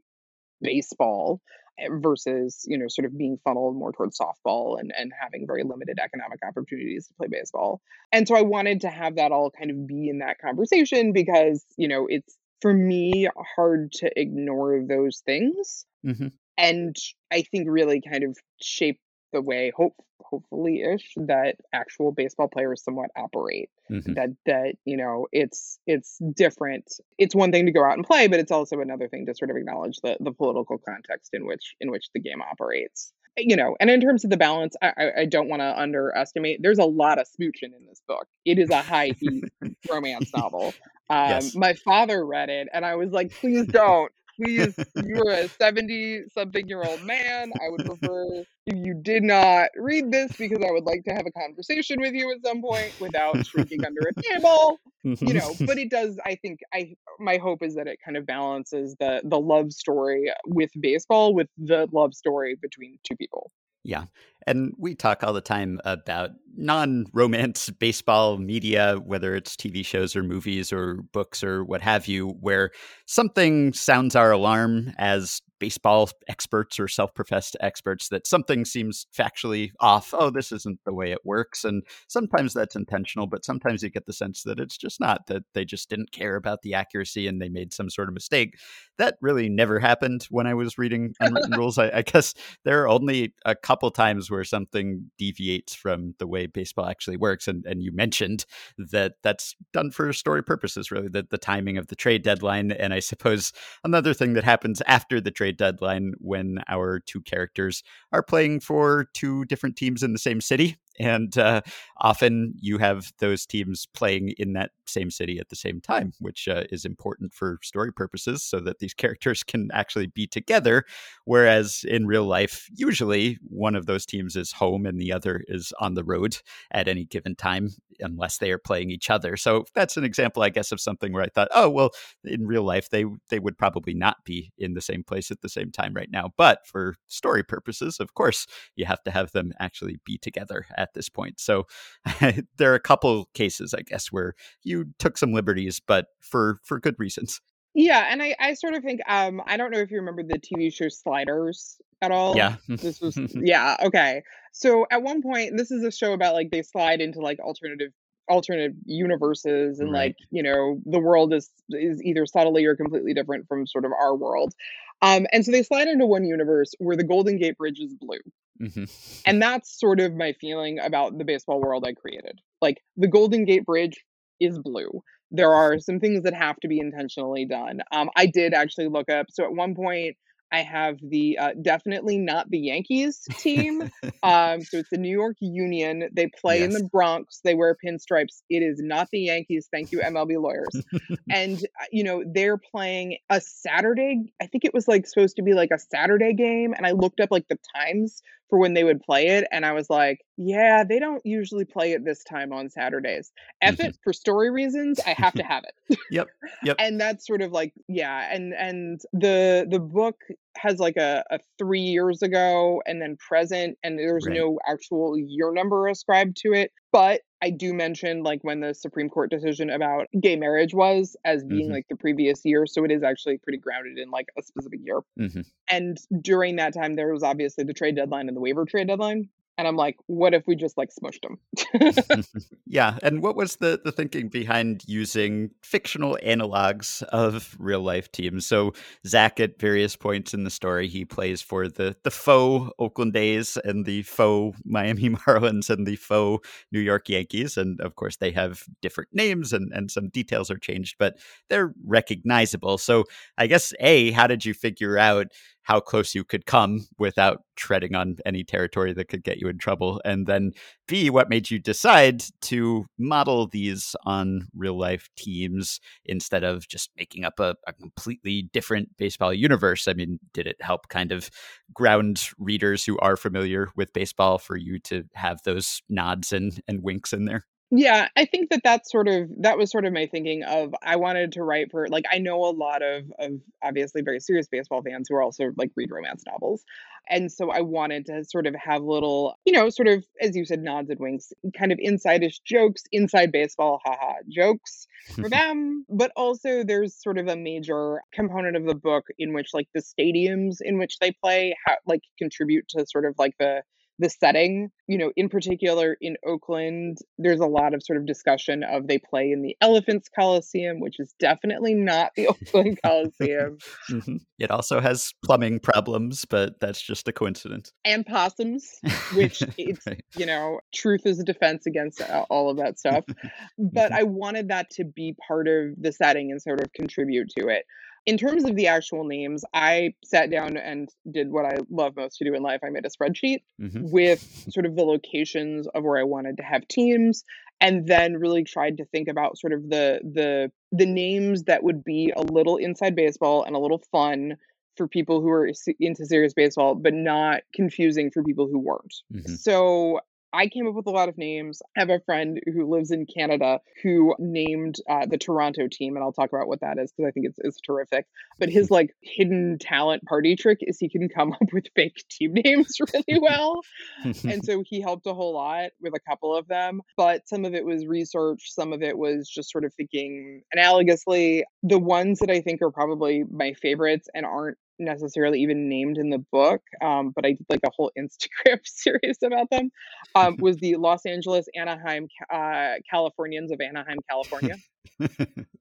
[0.60, 1.40] baseball
[1.78, 5.64] eh, versus you know sort of being funneled more towards softball and and having very
[5.64, 7.80] limited economic opportunities to play baseball.
[8.12, 11.64] And so i wanted to have that all kind of be in that conversation because
[11.76, 15.84] you know it's for me hard to ignore those things.
[16.06, 16.96] Mm-hmm and
[17.32, 19.00] I think really kind of shape
[19.32, 23.70] the way hope hopefully ish that actual baseball players somewhat operate.
[23.90, 24.14] Mm-hmm.
[24.14, 26.90] that that you know it's it's different.
[27.18, 29.50] It's one thing to go out and play but it's also another thing to sort
[29.50, 33.12] of acknowledge the the political context in which in which the game operates.
[33.36, 36.78] You know and in terms of the balance i i don't want to underestimate there's
[36.78, 38.26] a lot of smooching in this book.
[38.44, 39.44] It is a high heat
[39.90, 40.72] romance novel.
[41.10, 41.54] Um yes.
[41.54, 46.68] my father read it and i was like please don't please, you're a 70 something
[46.68, 47.52] year old man.
[47.62, 51.26] I would prefer if you did not read this because I would like to have
[51.26, 54.78] a conversation with you at some point without shrinking under a table.
[55.02, 55.36] You mm-hmm.
[55.36, 58.96] know, but it does I think I my hope is that it kind of balances
[58.98, 63.50] the the love story with baseball with the love story between two people.
[63.84, 64.04] Yeah.
[64.46, 70.16] And we talk all the time about non romance baseball media, whether it's TV shows
[70.16, 72.70] or movies or books or what have you, where
[73.06, 79.70] something sounds our alarm as baseball experts or self professed experts that something seems factually
[79.80, 80.12] off.
[80.12, 81.64] Oh, this isn't the way it works.
[81.64, 85.44] And sometimes that's intentional, but sometimes you get the sense that it's just not, that
[85.54, 88.58] they just didn't care about the accuracy and they made some sort of mistake.
[88.98, 91.78] That really never happened when I was reading Unwritten Rules.
[91.78, 96.46] I, I guess there are only a couple times where something deviates from the way
[96.46, 97.48] baseball actually works.
[97.48, 98.44] And, and you mentioned
[98.78, 102.72] that that's done for story purposes, really, that the timing of the trade deadline.
[102.72, 107.82] And I suppose another thing that happens after the trade deadline when our two characters
[108.12, 111.62] are playing for two different teams in the same city and uh,
[111.98, 116.46] often you have those teams playing in that same city at the same time, which
[116.46, 120.84] uh, is important for story purposes so that these characters can actually be together.
[121.24, 125.72] Whereas in real life, usually one of those teams is home and the other is
[125.80, 126.38] on the road
[126.70, 129.36] at any given time, unless they are playing each other.
[129.36, 131.90] So that's an example, I guess, of something where I thought, oh, well,
[132.24, 135.48] in real life, they, they would probably not be in the same place at the
[135.48, 136.32] same time right now.
[136.36, 140.94] But for story purposes, of course, you have to have them actually be together at
[140.94, 141.40] this point.
[141.40, 141.66] So
[142.58, 146.78] there are a couple cases, I guess, where you took some liberties, but for for
[146.78, 147.40] good reasons.
[147.74, 150.38] Yeah, and I, I sort of think um I don't know if you remember the
[150.38, 152.36] TV show Sliders at all.
[152.36, 152.56] Yeah.
[152.68, 154.22] this was yeah, okay.
[154.52, 157.92] So at one point this is a show about like they slide into like alternative
[158.30, 160.06] alternative universes and Right.
[160.06, 163.92] like you know the world is is either subtly or completely different from sort of
[163.92, 164.54] our world
[165.02, 168.24] um and so they slide into one universe where the golden gate bridge is blue
[168.58, 168.84] hmm
[169.26, 173.44] and that's sort of my feeling about the baseball world i created like the golden
[173.44, 174.04] gate bridge
[174.40, 178.54] is blue there are some things that have to be intentionally done um i did
[178.54, 180.16] actually look up so at one point
[180.52, 183.90] i have the uh, definitely not the yankees team
[184.24, 186.08] um, so it's the New York Union.
[186.12, 187.40] They play in the Bronx.
[187.44, 188.40] They wear pinstripes.
[188.48, 189.68] It is not the Yankees.
[189.70, 190.82] Thank you, MLB lawyers.
[191.30, 194.32] and uh, you know they're playing a Saturday.
[194.40, 197.20] I think it was like supposed to be like a Saturday game, and I looked
[197.20, 198.22] up like the times
[198.54, 201.90] for when they would play it, and I was like, yeah, they don't usually play
[201.92, 203.32] it this time on Saturdays.
[203.60, 203.86] F Mhm.
[203.88, 205.00] it for story reasons.
[205.04, 206.28] I have to have it Yep.
[206.62, 206.76] Yep.
[206.78, 210.16] and that's sort of like yeah and and the the book
[210.56, 214.36] has like a, a three years ago and then present and there's Right.
[214.36, 219.08] no actual year number ascribed to it but i do mention like when the supreme
[219.10, 221.72] court decision about gay marriage was as being Mhm.
[221.72, 225.00] like the previous year so it is actually pretty grounded in like a specific year.
[225.16, 228.88] Hmm and during that time there was obviously the trade deadline and the waiver trade
[228.88, 229.28] deadline
[229.58, 231.38] and i'm like what if we just like smushed them
[232.66, 232.98] yeah.
[233.02, 238.46] And what was the, the thinking behind using fictional analogs of real life teams?
[238.46, 238.72] So
[239.06, 243.58] Zach, at various points in the story, he plays for the the faux Oakland A's
[243.64, 248.30] and the faux Miami Marlins and the faux New York Yankees, and of course they
[248.32, 252.78] have different names and and some details are changed, but they're recognizable.
[252.78, 253.04] So
[253.38, 255.28] I guess a, how did you figure out
[255.64, 259.58] how close you could come without treading on any territory that could get you in
[259.58, 260.00] trouble?
[260.04, 260.52] And then
[260.86, 266.90] B, what made you decide to model these on real life teams instead of just
[266.96, 269.88] making up a, a completely different baseball universe?
[269.88, 271.30] I mean, did it help kind of
[271.72, 276.82] ground readers who are familiar with baseball for you to have those nods and, and
[276.82, 277.44] winks in there?
[277.76, 280.94] Yeah, I think that that's sort of that was sort of my thinking of I
[280.94, 283.32] wanted to write for like I know a lot of of
[283.64, 286.64] obviously very serious baseball fans who are also like read romance novels.
[287.10, 290.44] And so I wanted to sort of have little, you know, sort of as you
[290.44, 296.12] said nods and winks, kind of inside-ish jokes, inside baseball haha jokes for them, but
[296.14, 300.58] also there's sort of a major component of the book in which like the stadiums
[300.60, 303.62] in which they play ha- like contribute to sort of like the
[303.98, 308.64] the setting you know in particular in oakland there's a lot of sort of discussion
[308.64, 313.58] of they play in the elephants coliseum which is definitely not the oakland coliseum
[313.90, 314.18] Mhm.
[314.40, 317.72] It also has plumbing problems, but that's just a coincidence.
[317.84, 318.68] and possums
[319.14, 320.02] which it's Right.
[320.16, 323.04] you know truth is a defense against all of that stuff
[323.58, 323.96] but Mhm.
[323.96, 327.64] i wanted that to be part of the setting and sort of contribute to it
[328.06, 332.18] in terms of the actual names i sat down and did what i love most
[332.18, 333.90] to do in life i made a spreadsheet Mhm.
[333.90, 337.24] with sort of the locations of where I wanted to have teams
[337.60, 341.82] and then really tried to think about sort of the the the names that would
[341.84, 344.36] be a little inside baseball and a little fun
[344.76, 345.48] for people who are
[345.80, 348.94] into serious baseball but not confusing for people who weren't.
[349.14, 349.38] Mhm.
[349.38, 350.00] So
[350.34, 351.62] I came up with a lot of names.
[351.76, 356.04] I have a friend who lives in Canada who named uh, the Toronto team, and
[356.04, 358.06] I'll talk about what that is because I think it's, it's terrific.
[358.38, 362.34] But his like hidden talent party trick is he can come up with fake team
[362.34, 363.60] names really well
[364.04, 367.54] and so he helped a whole lot with a couple of them but some of
[367.54, 372.30] it was research some of it was just sort of thinking analogously the ones that
[372.30, 377.12] i think are probably my favorites and aren't necessarily even named in the book um,
[377.14, 379.70] but i did like a whole instagram series about them
[380.14, 384.56] um, was the los angeles anaheim uh, californians of anaheim california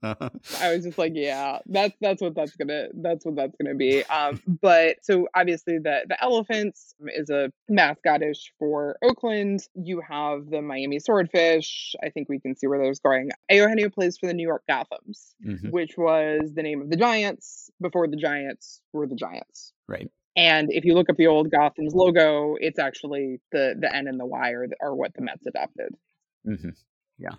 [0.03, 0.29] Uh-huh.
[0.59, 4.03] I was just like, yeah, that's that's what that's gonna that's what that's gonna be.
[4.05, 9.65] Um, but so obviously the the elephants is a mascotish for Oakland.
[9.75, 11.95] You have the Miami Swordfish.
[12.03, 13.29] I think we can see where those going.
[13.49, 15.71] Eugenio plays for the New York Gothams, Mhm.
[15.71, 19.71] which was the name of the Giants before the Giants were the Giants.
[19.87, 20.11] Right.
[20.35, 24.19] And if you look up the old Gotham's logo, it's actually the the N and
[24.19, 25.95] the Y are, are what the Mets adopted.
[26.43, 26.71] hmm
[27.17, 27.35] Yeah.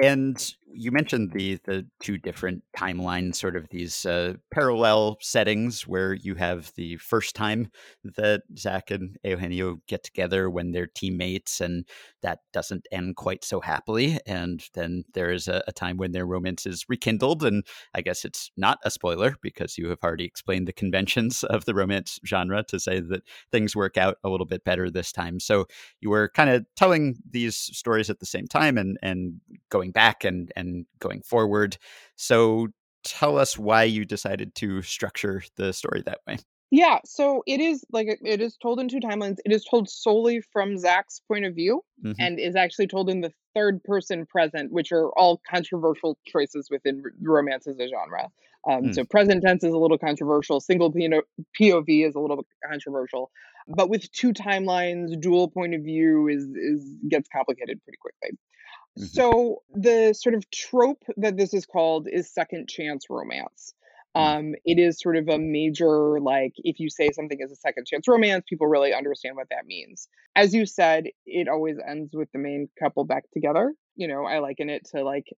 [0.00, 6.14] And you mentioned the the two different timelines, sort of these uh, parallel settings where
[6.14, 7.70] you have the first time
[8.04, 11.86] that Zach and Eugenio get together when they're teammates, and
[12.22, 14.18] that doesn't end quite so happily.
[14.26, 18.24] And then there is a, a time when their romance is rekindled, and I guess
[18.24, 22.64] it's not a spoiler because you have already explained the conventions of the romance genre
[22.68, 25.38] to say that things work out a little bit better this time.
[25.38, 25.66] So
[26.00, 30.24] you were kind of telling these stories at the same time and and going back
[30.24, 31.76] and and going forward.
[32.16, 32.68] So
[33.04, 36.38] tell us why you decided to structure the story that way.
[36.70, 39.36] Yeah, so it is like it is told in two timelines.
[39.44, 42.14] It is told solely from Zach's point of view Mhm.
[42.18, 47.02] and is actually told in the third person present, which are all controversial choices within
[47.04, 48.28] r- romance as a genre.
[48.66, 48.94] Um, Mm.
[48.94, 50.60] so present tense is a little controversial.
[50.60, 51.24] Single PO-
[51.60, 53.30] POV is a little controversial,
[53.68, 58.38] but with two timelines, dual point of view is is gets complicated pretty quickly.
[58.98, 59.06] Mhm.
[59.06, 63.74] So the sort of trope that this is called is second chance romance.
[64.16, 64.20] Mm.
[64.20, 67.86] Um, it is sort of a major like if you say something is a second
[67.86, 70.08] chance romance, people really understand what that means.
[70.36, 73.72] As you said, it always ends with the main couple back together.
[73.96, 75.28] You know, I liken it to like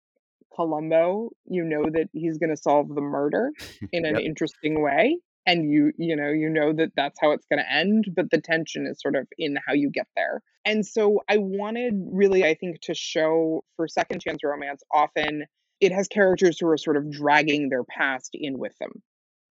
[0.55, 1.31] Columbo.
[1.47, 3.51] You know that he's going to solve the murder
[3.93, 4.25] in an Yep.
[4.25, 8.07] interesting way and you you know you know that that's how it's going to end
[8.17, 10.43] but the tension is sort of in how you get there.
[10.65, 15.45] And so i wanted really i think to show for second chance romance often
[15.81, 19.03] it has characters who are sort of dragging their past in with them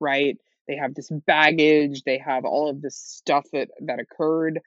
[0.04, 0.38] right?
[0.68, 4.60] They have this baggage they have all of this stuff that that occurred.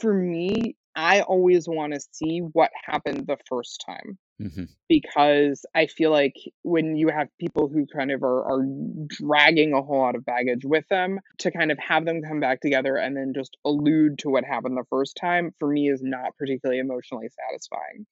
[0.00, 4.68] For me i always want to see what happened the first time Mhm.
[4.88, 8.66] because I feel like when you have people who kind of are, are
[9.06, 12.60] dragging a whole lot of baggage with them, to kind of have them come back
[12.60, 16.36] together and then just allude to what happened the first time, for me, is not
[16.36, 18.06] particularly emotionally satisfying.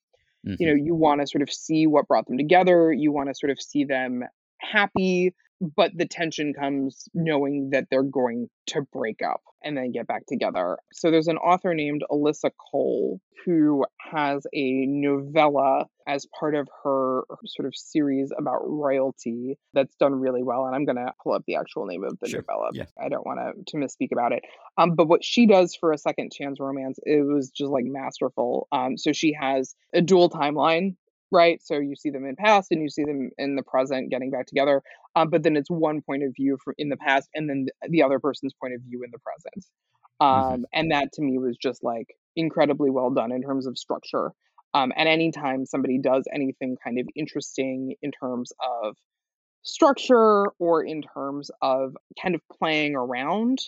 [0.46, 0.56] Mhm.
[0.60, 3.34] You know, you want to sort of see what brought them together, you want to
[3.34, 4.22] sort of see them
[4.58, 5.34] happy,
[5.76, 10.26] but the tension comes knowing that they're going to break up and then get back
[10.26, 10.76] together.
[10.92, 17.22] So there's an author named Alyssa Cole who has a novella as part of her
[17.46, 20.66] sort of series about royalty that's done really well.
[20.66, 22.40] And I'm going to pull up the actual name of the Sure.
[22.48, 22.70] novella.
[22.72, 22.84] Yeah.
[23.00, 24.42] I don't want to to misspeak about it.
[24.78, 28.66] Um, but what she does for a second chance romance, it was just like masterful.
[28.72, 30.96] Um, so she has a dual timeline.
[31.32, 34.30] Right, so you see them in past and you see them in the present getting
[34.30, 34.82] back together,
[35.16, 38.02] um, but then it's one point of view from in the past and then the
[38.02, 39.64] other person's point of view in the present.
[40.30, 40.54] Mhm.
[40.54, 44.32] Um, and that to me was just like incredibly well done in terms of structure.
[44.74, 48.96] Um, and anytime somebody does anything kind of interesting in terms of
[49.62, 53.58] structure or in terms of kind of playing around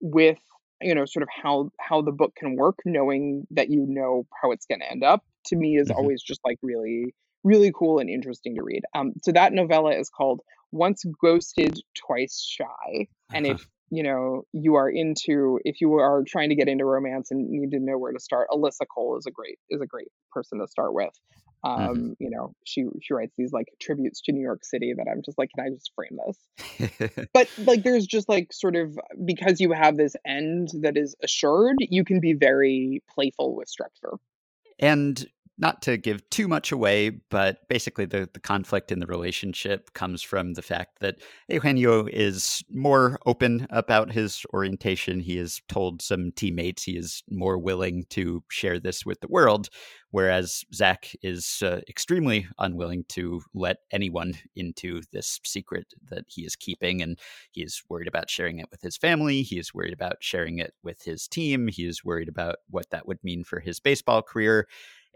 [0.00, 0.38] with
[0.80, 4.50] you know sort of how how the book can work knowing that you know how
[4.50, 5.90] it's going to end up to me is Mhm.
[5.90, 10.10] always just like really really cool and interesting to read um so that novella is
[10.10, 10.40] called
[10.72, 13.46] once ghosted twice shy and Uh-huh.
[13.46, 13.60] if
[13.90, 17.70] you know you are into if you are trying to get into romance and need
[17.70, 20.66] to know where to start alyssa cole is a great is a great person to
[20.66, 21.12] start with
[21.64, 25.22] um you know she she writes these like tributes to new york city that i'm
[25.22, 26.38] just like can i just frame this?
[27.32, 31.76] But like there's just like sort of because you have this end that is assured
[31.80, 34.14] you can be very playful with structure.
[34.78, 39.92] And not to give too much away, but basically the, the conflict in the relationship
[39.92, 41.16] comes from the fact that
[41.48, 45.20] Eugenio is more open about his orientation.
[45.20, 49.68] He has told some teammates he is more willing to share this with the world,
[50.10, 56.56] whereas Zach is uh, extremely unwilling to let anyone into this secret that he is
[56.56, 57.00] keeping.
[57.00, 57.16] And
[57.52, 59.42] he is worried about sharing it with his family.
[59.42, 61.68] He is worried about sharing it with his team.
[61.68, 64.66] He is worried about what that would mean for his baseball career.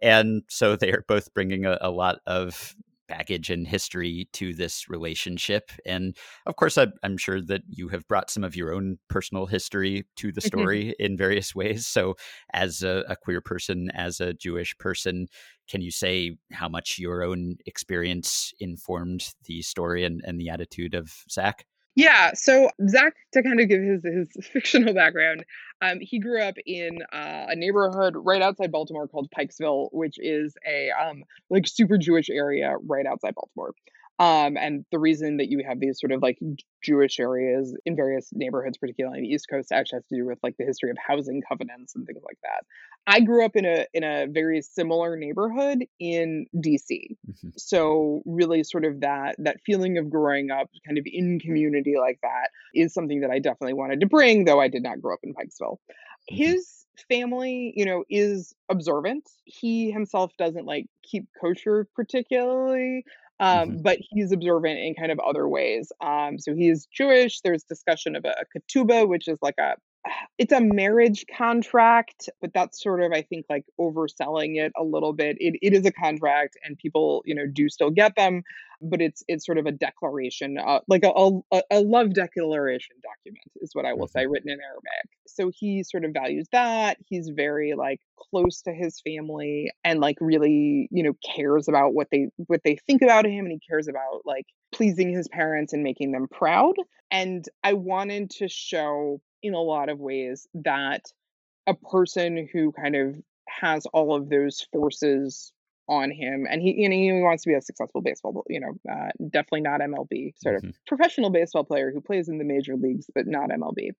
[0.02, 2.74] And so they are both bringing a, a lot of
[3.08, 5.72] baggage and history to this relationship.
[5.84, 9.46] And of course, I, I'm sure that you have brought some of your own personal
[9.46, 11.86] history to the story in various ways.
[11.86, 12.14] So,
[12.52, 15.26] as a, a queer person, as a Jewish person,
[15.68, 20.94] can you say how much your own experience informed the story and, and the attitude
[20.94, 21.64] of Zach?
[21.98, 25.44] Yeah, so Zach, to kind of give his his fictional background,
[25.82, 30.54] um, he grew up in uh, a neighborhood right outside Baltimore called Pikesville, which is
[30.64, 33.74] a um, like super Jewish area right outside Baltimore.
[34.18, 36.38] Um, and the reason that you have these sort of like
[36.82, 40.38] Jewish areas in various neighborhoods, particularly on the East Coast, actually has to do with
[40.42, 42.64] like the history of housing covenants and things like that.
[43.06, 47.52] I grew up in a in a very similar neighborhood in DC Mhm.
[47.56, 52.18] so really sort of that that feeling of growing up kind of in community like
[52.22, 55.20] that is something that I definitely wanted to bring though I did not grow up
[55.22, 55.78] in Pikesville.
[56.30, 56.54] Mhm.
[56.54, 59.28] His family, you know, is observant.
[59.44, 63.04] He himself doesn't like keep kosher particularly.
[63.40, 63.82] Um, Mhm.
[63.82, 65.92] but he's observant in kind of other ways.
[66.00, 67.40] Um, so he is Jewish.
[67.40, 69.76] There's discussion of a, a ketubah, which is like a
[70.38, 75.12] it's a marriage contract, but that's sort of, I think, like overselling it a little
[75.12, 75.36] bit.
[75.40, 78.42] It, it is a contract, and people, you know, do still get them.
[78.80, 81.10] but it's it's sort of a declaration, uh, like a,
[81.52, 84.30] a, a love declaration document is what I will say, Mhm.
[84.30, 85.08] written in Aramaic.
[85.26, 86.98] So he sort of values that.
[87.08, 92.08] He's very like close to his family and like really, you know, cares about what
[92.12, 94.46] they what they think about him, and he cares about like
[94.78, 96.74] pleasing his parents and making them proud.
[97.10, 101.12] And I wanted to show in a lot of ways that
[101.66, 103.16] a person who kind of
[103.48, 105.52] has all of those forces
[105.88, 108.74] on him and he you know he wants to be a successful baseball you know
[108.92, 110.74] uh, definitely not mlb sort of Mhm.
[110.86, 113.92] professional baseball player who plays in the major leagues but not mlb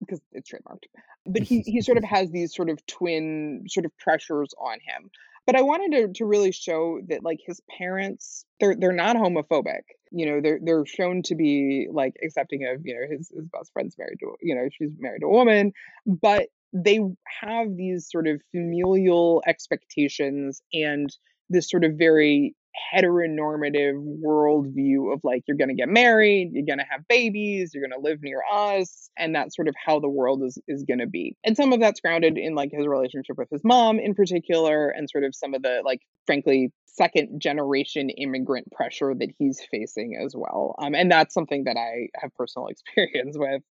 [0.00, 0.84] because it's trademarked
[1.24, 5.10] but he he sort of has these sort of twin sort of pressures on him
[5.46, 9.84] but i wanted to, to really show that like his parents they're they're not homophobic
[10.10, 13.72] you know they're they're shown to be like accepting of you know his his best
[13.72, 15.72] friend's married to you know she's married to a woman
[16.06, 17.00] but they
[17.40, 21.10] have these sort of familial expectations and
[21.48, 22.54] this sort of very
[22.94, 23.94] heteronormative
[24.24, 27.98] worldview of like you're going to get married you're going to have babies you're going
[27.98, 31.06] to live near us and that's sort of how the world is is going to
[31.06, 31.36] be.
[31.44, 35.08] And some of that's grounded in like his relationship with his mom in particular and
[35.08, 40.34] sort of some of the like frankly second generation immigrant pressure that he's facing as
[40.36, 40.74] well.
[40.78, 43.62] Um, and that's something that i have personal experience with.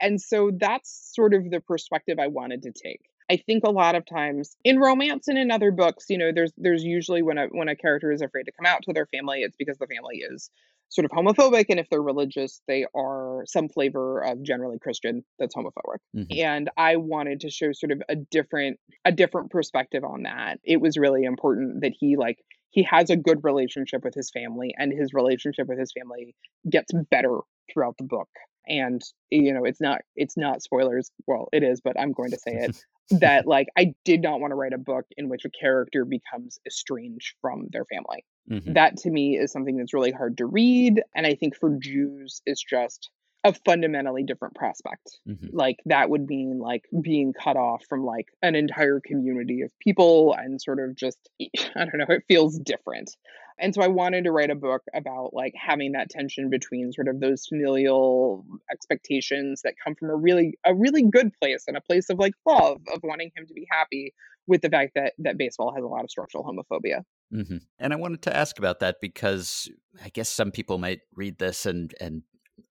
[0.00, 3.00] And so that's sort of the perspective I wanted to take.
[3.30, 6.52] I think a lot of times in romance and in other books, you know, there's
[6.56, 9.40] there's usually when a when a character is afraid to come out to their family,
[9.40, 10.50] it's because the family is
[10.90, 15.54] sort of homophobic and if they're religious, they are some flavor of generally Christian that's
[15.54, 15.98] homophobic.
[16.14, 16.38] Mhm.
[16.38, 20.60] And I wanted to show sort of a different a different perspective on that.
[20.62, 22.38] It was really important that he like
[22.70, 26.34] he has a good relationship with his family and his relationship with his family
[26.68, 27.38] gets better
[27.72, 28.28] throughout the book
[28.66, 32.38] and you know it's not it's not spoilers well it is but i'm going to
[32.38, 35.50] say it that like i did not want to write a book in which a
[35.50, 38.74] character becomes estranged from their family Mhm.
[38.74, 42.42] that to me is something that's really hard to read and i think for jews
[42.46, 43.10] is just
[43.44, 45.50] a fundamentally different prospect Mhm.
[45.52, 50.34] like that would mean like being cut off from like an entire community of people
[50.34, 53.10] and sort of just i don't know it feels different
[53.58, 57.08] and so i wanted to write a book about like having that tension between sort
[57.08, 61.80] of those familial expectations that come from a really a really good place and a
[61.80, 64.12] place of like love of wanting him to be happy
[64.46, 67.02] with the fact that that baseball has a lot of structural homophobia.
[67.30, 69.68] Hmm And I wanted to ask about that because
[70.04, 72.22] I guess some people might read this and and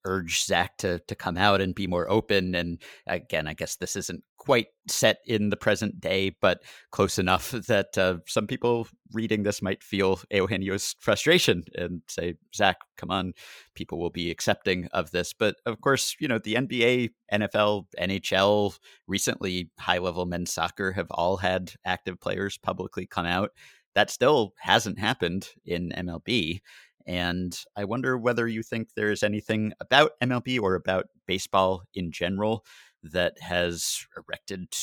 [0.06, 2.56] urge Zach to to come out and be more open.
[2.56, 6.62] And again, I guess this isn't quite set in the present day, but
[6.92, 12.78] close enough that uh, some people reading this might feel Eugenio's frustration and say, Zach,
[12.98, 13.34] come on,
[13.76, 15.34] people will be accepting of this.
[15.34, 18.78] But of course, you know, the NBA, NFL, NHL,
[19.08, 23.52] recently high level men's soccer have all had active players publicly come out
[23.96, 26.62] that still hasn't happened in MLB.
[27.06, 32.66] And I wonder whether you think there's anything about MLB or about baseball in general
[33.04, 34.74] that has erected,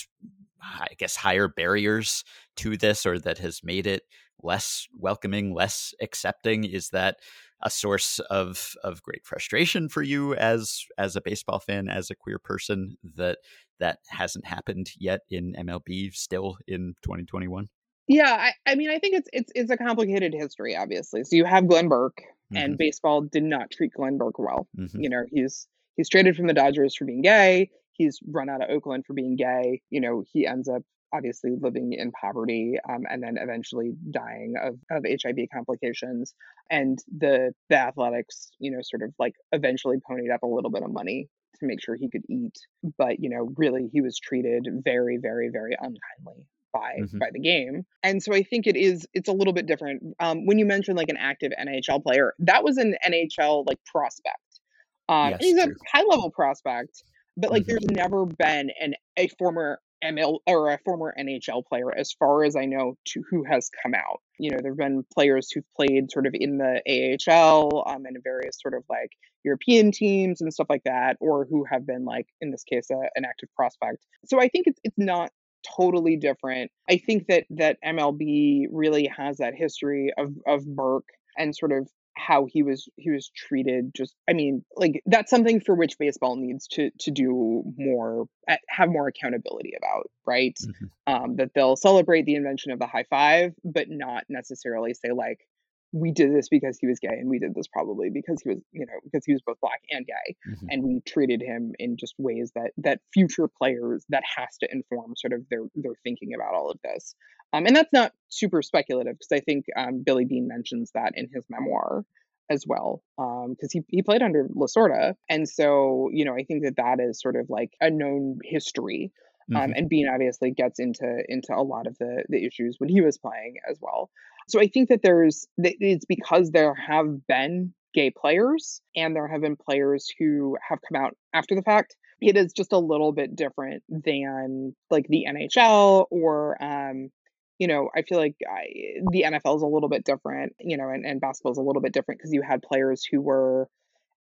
[0.62, 2.24] I guess, higher barriers
[2.56, 4.02] to this or that has made it
[4.42, 6.64] less welcoming, less accepting.
[6.64, 7.16] Is that
[7.62, 12.14] a source of of great frustration for you as as a baseball fan, as a
[12.14, 13.38] queer person that
[13.78, 17.68] that hasn't happened yet in MLB still in 2021?
[18.10, 21.22] Yeah, I, I mean, I think it's it's it's a complicated history, obviously.
[21.22, 22.20] So you have Glenn Burke,
[22.52, 24.66] and baseball did not treat Glenn Burke well.
[24.76, 25.00] Mhm.
[25.00, 27.70] You know, he's he's traded from the Dodgers for being gay.
[27.92, 29.82] He's run out of Oakland for being gay.
[29.90, 30.82] You know, he ends up
[31.14, 36.34] obviously living in poverty, um, and then eventually dying of of HIV complications.
[36.68, 40.82] And the the Athletics, you know, sort of like eventually ponied up a little bit
[40.82, 41.28] of money
[41.60, 42.58] to make sure he could eat,
[42.98, 47.18] but you know, really he was treated very, very, very unkindly by Mhm.
[47.18, 47.84] by the game.
[48.02, 50.02] And so I think it is it's a little bit different.
[50.20, 54.60] Um, when you mentioned like an active NHL player, that was an NHL like prospect.
[55.08, 57.02] Um, Yes, he's a high level prospect,
[57.36, 57.66] but like Mhm.
[57.66, 62.56] there's never been an a former ML or a former NHL player, as far as
[62.56, 64.22] I know, to who has come out.
[64.38, 68.58] You know, there've been players who've played sort of in the AHL um, and various
[68.62, 69.10] sort of like
[69.44, 72.96] European teams and stuff like that, or who have been like in this case a,
[73.14, 74.06] an active prospect.
[74.24, 75.30] So I think it's it's not
[75.76, 76.70] totally different.
[76.88, 81.88] I think that that MLB really has that history of of Burke and sort of
[82.16, 86.36] how he was he was treated just i mean like that's something for which baseball
[86.36, 88.26] needs to to do more
[88.68, 90.90] have more accountability about right Mhm.
[91.06, 95.46] um that they'll celebrate the invention of the high five but not necessarily say like
[95.92, 98.60] we did this because he was gay and we did this probably because he was
[98.72, 100.66] you know because he was both black and gay Mhm.
[100.70, 105.14] and we treated him in just ways that that future players that has to inform
[105.16, 107.14] sort of their their thinking about all of this
[107.52, 111.28] um, and that's not super speculative because i think um, billy bean mentions that in
[111.32, 112.04] his memoir
[112.50, 115.14] as well because um, he, he played under Lasorda.
[115.28, 119.12] And so, you know, I think that that is sort of like a known history.
[119.54, 119.72] Um, mm-hmm.
[119.74, 123.18] and Bean obviously gets into into a lot of the the issues when he was
[123.18, 124.10] playing as well.
[124.48, 129.40] So I think that there's it's because there have been gay players and there have
[129.40, 133.34] been players who have come out after the fact it is just a little bit
[133.34, 137.10] different than like the NHL or um
[137.58, 140.88] you know, I feel like I, the NFL is a little bit different, you know,
[140.88, 143.68] and, and basketball is a little bit different because you had players who were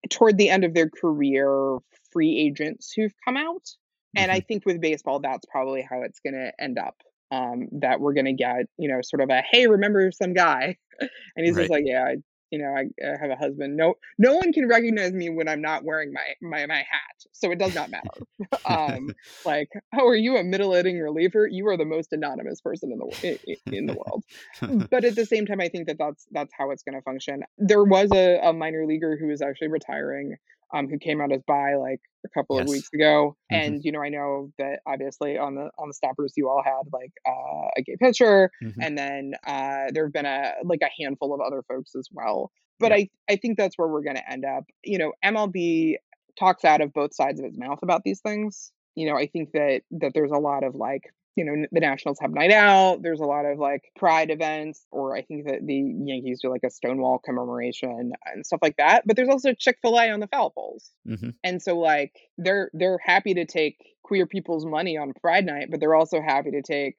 [0.09, 1.79] toward the end of their career
[2.13, 3.69] free agents who've come out.
[4.15, 4.23] Mm-hmm.
[4.23, 4.47] And I mm-hmm.
[4.47, 6.97] think with baseball, that's probably how it's going to end up.
[7.31, 10.77] Um, that we're going to get, you know, sort of a, hey, remember some guy?
[11.37, 11.63] And he's right.
[11.63, 12.17] just like, yeah, I
[12.55, 13.77] you know, I, I, have a husband.
[13.77, 17.51] No, no one can recognize me when I'm not wearing my my my hat, so
[17.51, 18.11] it does not matter.
[18.65, 19.11] um,
[19.45, 21.49] like, oh, are you a middle inning reliever?
[21.49, 24.25] You are the most anonymous person in the in, in the world.
[24.91, 27.43] but at the same time, I think that that's that's how it's going to function.
[27.59, 30.37] There was a, a minor leaguer who was actually retiring
[30.73, 32.65] um, who came out as bi like a couple yes.
[32.65, 33.37] of weeks ago.
[33.53, 33.63] Mm-hmm.
[33.63, 36.93] And you know, I know that obviously on the on the stoppers you all had
[36.93, 38.81] like uh, a gay pitcher, mm-hmm.
[38.81, 42.51] and then uh, there have been a like a handful of other folks as well.
[42.81, 42.97] But yeah.
[42.97, 44.65] I I think that's where we're going to end up.
[44.83, 45.97] You know, MLB
[46.39, 48.73] talks out of both sides of its mouth about these things.
[48.95, 51.03] You know, I think that that there's a lot of like
[51.37, 55.17] you know the nationals have night out there's a lot of like pride events or
[55.17, 59.17] i think that the yankees do like a stonewall commemoration and stuff like that but
[59.17, 61.31] there's also chick-fil-a on the foul poles mm-hmm.
[61.43, 65.81] and so like they're they're happy to take queer people's money on pride night but
[65.81, 66.97] they're also happy to take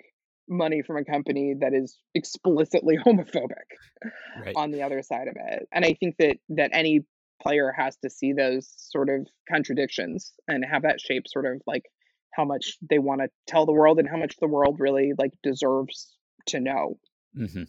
[0.48, 3.70] money from a company that is explicitly homophobic
[4.42, 4.54] right.
[4.56, 7.06] on the other side of it and i think that that any
[7.42, 11.84] player has to see those sort of contradictions and have that shape sort of like
[12.36, 15.32] how much they want to tell the world and how much the world really like
[15.44, 16.16] deserves
[16.48, 16.98] to know.
[17.38, 17.64] Mm-hmm.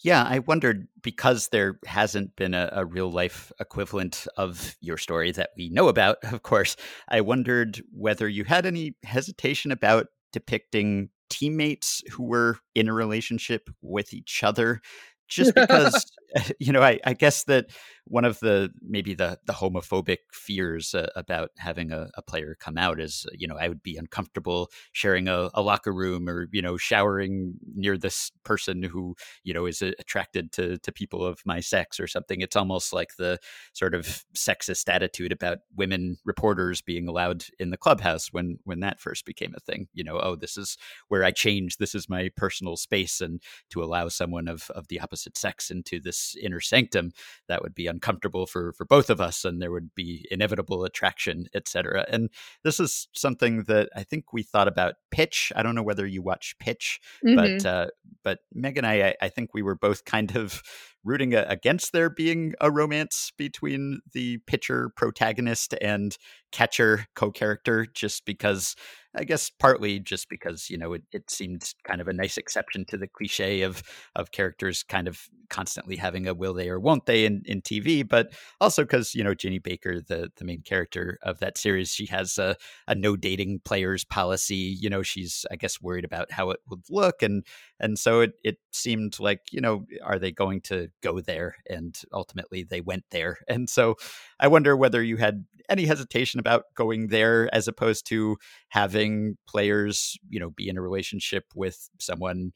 [0.00, 5.32] Yeah, I wondered because there hasn't been a, a, real life equivalent of your story
[5.32, 6.76] that we know about, of course.
[7.08, 13.68] I wondered whether you had any hesitation about depicting teammates who were in a relationship
[13.82, 14.80] with each other,
[15.26, 16.10] just because,
[16.58, 17.66] you know, I, I guess that
[18.08, 22.78] one of the maybe the the homophobic fears uh, about having a, a, player come
[22.78, 26.62] out is you know I would be uncomfortable sharing a, a, locker room or you
[26.62, 29.14] know showering near this person who
[29.44, 32.40] you know is uh, attracted to to people of my sex or something.
[32.40, 33.38] It's almost like the
[33.72, 39.00] sort of sexist attitude about women reporters being allowed in the clubhouse when when that
[39.00, 39.88] first became a thing.
[39.92, 40.76] You know, oh, this is
[41.08, 41.76] where I change.
[41.76, 46.00] This is my personal space, and to allow someone of of the opposite sex into
[46.00, 47.12] this inner sanctum
[47.48, 51.46] that would be uncomfortable for for both of us and there would be inevitable attraction
[51.54, 52.30] etc and
[52.64, 56.22] this is something that i think we thought about pitch i don't know whether you
[56.22, 57.36] watch pitch mm-hmm.
[57.36, 57.86] but uh,
[58.22, 60.62] but meg and I, I think we were both kind of
[61.04, 66.16] rooting against there being a romance between the pitcher protagonist and
[66.52, 68.74] catcher co-character just because
[69.14, 72.84] I guess partly just because you know it, it seemed kind of a nice exception
[72.86, 73.82] to the cliche of
[74.14, 78.06] of characters kind of constantly having a will they or won't they in, in TV,
[78.06, 82.06] but also because you know Ginny Baker, the the main character of that series, she
[82.06, 84.76] has a, a no dating players policy.
[84.78, 87.44] You know, she's I guess worried about how it would look, and
[87.80, 91.98] and so it it seemed like you know are they going to go there, and
[92.12, 93.96] ultimately they went there, and so
[94.38, 98.36] I wonder whether you had any hesitation about going there as opposed to
[98.68, 102.52] having players, you know, be in a relationship with someone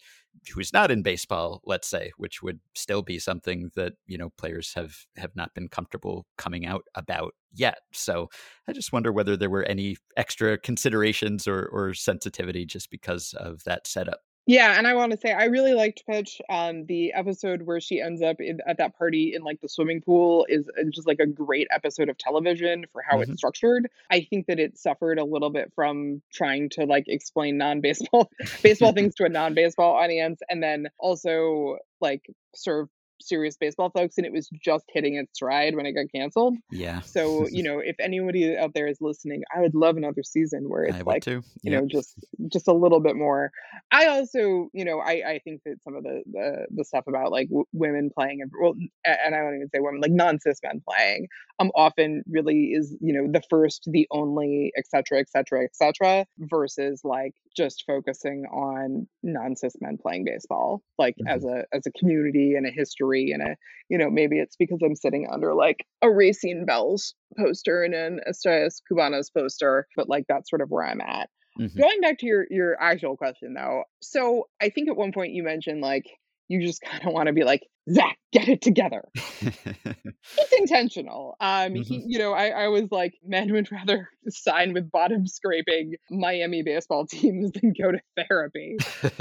[0.55, 4.73] who's not in baseball, let's say, which would still be something that, you know, players
[4.75, 7.79] have have not been comfortable coming out about yet.
[7.93, 8.29] So
[8.67, 13.63] I just wonder whether there were any extra considerations or, or sensitivity just because of
[13.65, 14.21] that setup.
[14.47, 16.41] Yeah, and I want to say I really liked Pitch.
[16.51, 20.01] Um, the episode where she ends up in, at that party in like the swimming
[20.01, 23.31] pool is uh, just like a great episode of television for how mm-hmm.
[23.31, 23.89] it's structured.
[24.11, 28.31] I think that it suffered a little bit from trying to like explain non-baseball
[28.63, 32.89] baseball things to a non-baseball audience, and then also like serve
[33.23, 36.57] serious baseball folks and it was just hitting its stride when it got canceled.
[36.71, 37.01] Yeah.
[37.01, 40.85] So, you know, if anybody out there is listening, I would love another season where
[40.85, 42.15] it's like, you know, just
[42.53, 43.51] just a little bit more.
[43.91, 47.31] I also, you know, I I think that some of the the, the stuff about
[47.31, 50.83] like w- women playing and well and I don't even say women, like non-cis men
[50.89, 57.03] playing um often really is, you know, the first, the only, etc., etc., etc., versus
[57.05, 61.29] like just focusing on non-cis men playing baseball like mm-hmm.
[61.29, 63.57] as a as a community and a history and a
[63.89, 68.21] you know maybe it's because i'm sitting under like a Racine Belles poster and an
[68.29, 71.29] estrellas cubanas poster but like that's sort of where i'm at
[71.61, 71.79] mm-hmm.
[71.79, 75.43] going back to your your actual question though so i think at one point you
[75.43, 76.07] mentioned like
[76.53, 79.03] you just kind of want to be like, Zach, get it together.
[79.15, 81.35] it's intentional.
[81.41, 81.83] Um, mm-hmm.
[81.83, 86.63] he, you know, I, I was like, men would rather sign with bottom scraping Miami
[86.63, 88.77] baseball teams than go to therapy.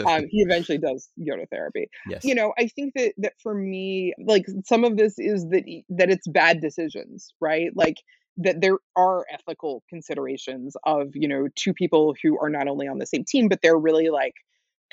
[0.06, 1.90] um, he eventually does go to therapy.
[2.08, 2.24] Yes.
[2.24, 6.12] You know, I think that that for me, like some of this is that that
[6.12, 7.72] it's bad decisions, right?
[7.76, 7.98] Like
[8.38, 12.98] that there are ethical considerations of you know two people who are not only on
[12.98, 14.34] the same team but they're really like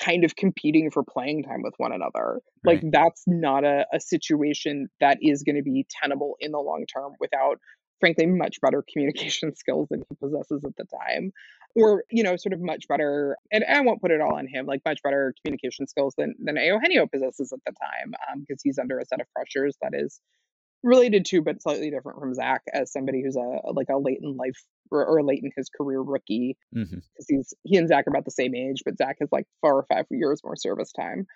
[0.03, 2.41] kind of competing for playing time with one another.
[2.65, 2.83] Right.
[2.83, 6.85] Like that's not a, a situation that is going to be tenable in the long
[6.93, 7.59] term without
[8.01, 11.33] frankly much better communication skills than he possesses at the time
[11.75, 14.67] or you know sort of much better and i won't put it all on him
[14.67, 18.79] like much better communication skills than than eugenio possesses at the time because um, he's
[18.79, 20.21] under a set of pressures that is
[20.83, 24.37] related to but slightly different from zach as somebody who's a like a late in
[24.37, 27.37] life or, or late in his career rookie because mm-hmm.
[27.37, 29.87] he's he and Zach are about the same age, but Zach has like four or
[29.93, 31.27] five years more service time,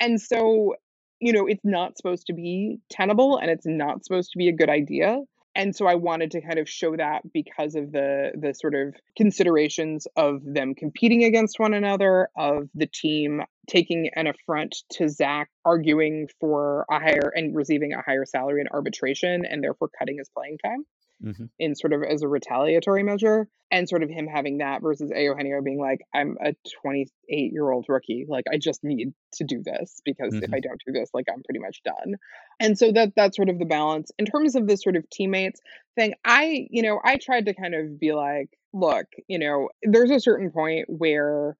[0.00, 0.74] and so
[1.20, 4.52] you know it's not supposed to be tenable and it's not supposed to be a
[4.52, 5.20] good idea.
[5.54, 8.94] And so i wanted to kind of show that because of the the sort of
[9.16, 15.48] considerations of them competing against one another of the team taking an affront to zach
[15.64, 20.28] arguing for a higher and receiving a higher salary in arbitration and therefore cutting his
[20.28, 20.84] playing time
[21.22, 21.44] mm-hmm.
[21.58, 25.60] in sort of as a retaliatory measure and sort of him having that versus Eugenio
[25.62, 28.24] being like, I'm a 28 year old rookie.
[28.28, 30.44] Like, I just need to do this because mm-hmm.
[30.44, 32.14] if I don't do this, like, I'm pretty much done.
[32.60, 34.10] And so that that's sort of the balance.
[34.18, 35.60] In terms of this sort of teammates
[35.96, 40.10] thing, I, you know, I tried to kind of be like, look, you know, there's
[40.10, 41.56] a certain point where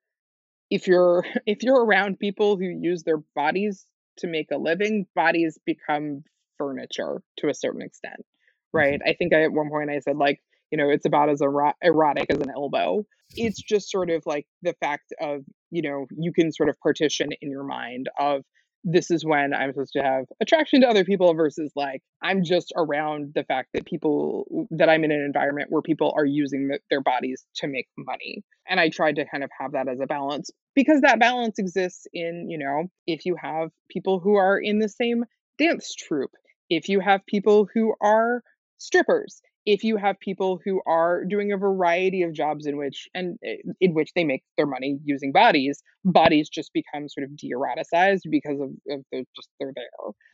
[0.70, 3.84] if you're if you're around people who use their bodies
[4.18, 6.24] to make a living, bodies become
[6.56, 8.24] furniture to a certain extent
[8.72, 8.94] right?
[8.94, 9.08] Mm-hmm.
[9.08, 10.40] I think I, at one point I said like,
[10.70, 13.04] you know, it's about as ero- erotic as an elbow.
[13.34, 15.40] It's just sort of like the fact of,
[15.70, 18.42] you know, you can sort of partition in your mind of
[18.84, 22.72] this is when I'm supposed to have attraction to other people versus like I'm just
[22.76, 26.78] around the fact that people that I'm in an environment where people are using the,
[26.90, 28.44] their bodies to make money.
[28.68, 32.06] And I tried to kind of have that as a balance because that balance exists
[32.12, 35.24] in, you know, if you have people who are in the same
[35.58, 36.32] dance troupe,
[36.70, 38.42] if you have people who are
[38.78, 43.38] strippers if you have people who are doing a variety of jobs in which and
[43.44, 48.22] eh, in which they make their money using bodies bodies just become sort of de-eroticized
[48.30, 49.84] because of, of the, just they're there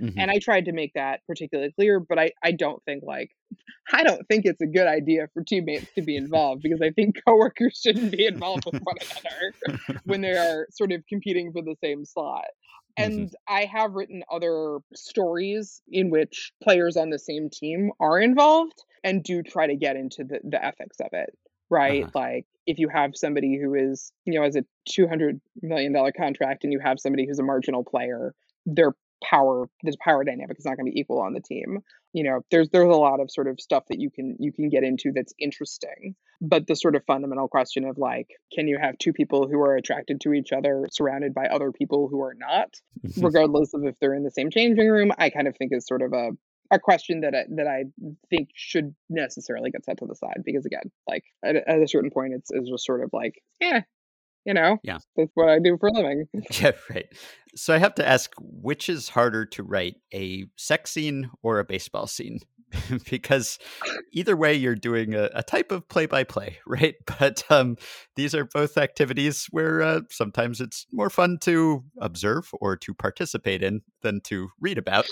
[0.01, 0.19] mm-hmm.
[0.19, 3.31] and i tried to make that particularly clear but i i don't think like
[3.93, 7.17] i don't think it's a good idea for teammates to be involved because i think
[7.27, 11.75] coworkers shouldn't be involved with one another when they are sort of competing for the
[11.83, 12.45] same slot.
[12.97, 13.35] And mm-hmm.
[13.49, 19.23] I have written other stories in which players on the same team are involved and
[19.23, 21.37] do try to get into the, the ethics of it,
[21.71, 22.05] right?
[22.05, 22.13] Uh-huh.
[22.15, 26.73] Like if you have somebody who is, you know, has a $200 million contract and
[26.73, 28.35] you have somebody who's a marginal player,
[28.65, 28.93] their
[29.23, 31.81] power, the power dynamic is not going to be equal on the team.
[32.13, 34.69] You know there's there's a lot of sort of stuff that you can you can
[34.69, 36.15] get into that's interesting.
[36.41, 39.77] But the sort of fundamental question of like can you have two people who are
[39.77, 42.75] attracted to each other surrounded by other people who are not?
[43.05, 43.25] Mm-hmm.
[43.25, 46.03] Regardless of if they're in the same changing room i kind of think is sort
[46.03, 46.31] of a
[46.71, 47.85] a question that I, that I
[48.31, 52.11] think should necessarily get set to the side because again, like at, at a certain
[52.11, 53.83] point, it's, it's just sort of like, yeah,
[54.45, 56.27] you know, yeah, that's what I do for a living.
[56.61, 57.07] yeah, right.
[57.57, 61.65] So I have to ask, which is harder to write, a sex scene or a
[61.65, 62.41] baseball scene?
[63.11, 63.59] because
[64.13, 66.95] either way, you're doing a, a type of play-by-play, right?
[67.19, 67.77] But um,
[68.17, 73.63] these are both activities where uh, sometimes it's more fun to observe or to participate
[73.63, 75.07] in than to read about.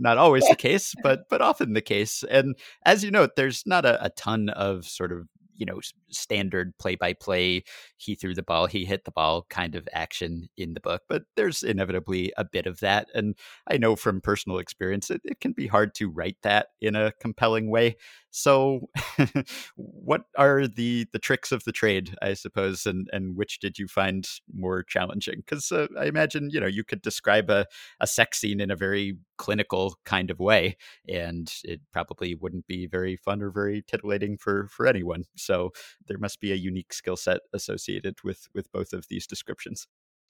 [0.00, 2.24] not always the case, but but often the case.
[2.28, 5.80] And as you note, there's not a, a ton of sort of you know
[6.10, 7.62] standard play by play
[7.96, 11.22] he threw the ball he hit the ball kind of action in the book but
[11.36, 13.36] there's inevitably a bit of that and
[13.68, 17.12] i know from personal experience it, it can be hard to write that in a
[17.20, 17.96] compelling way
[18.36, 18.88] so,
[19.76, 23.86] what are the the tricks of the trade, I suppose, and and which did you
[23.86, 25.36] find more challenging?
[25.36, 27.66] Because uh, I imagine you know you could describe a
[28.00, 30.76] a sex scene in a very clinical kind of way,
[31.08, 35.24] and it probably wouldn't be very fun or very titillating for for anyone.
[35.36, 35.70] So
[36.06, 39.86] there must be a unique skill set associated with with both of these descriptions.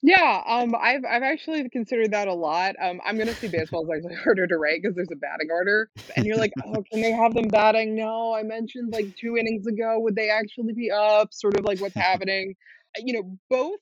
[0.07, 2.75] Yeah, um, I've I've actually considered that a lot.
[2.79, 5.89] Um, I'm gonna see baseball is actually harder to write because there's a batting order,
[6.15, 7.95] and you're like, oh, can they have them batting?
[7.95, 9.99] No, I mentioned like two innings ago.
[10.01, 11.33] Would they actually be up?
[11.33, 12.55] Sort of like what's happening.
[12.99, 13.81] Uh, you know, both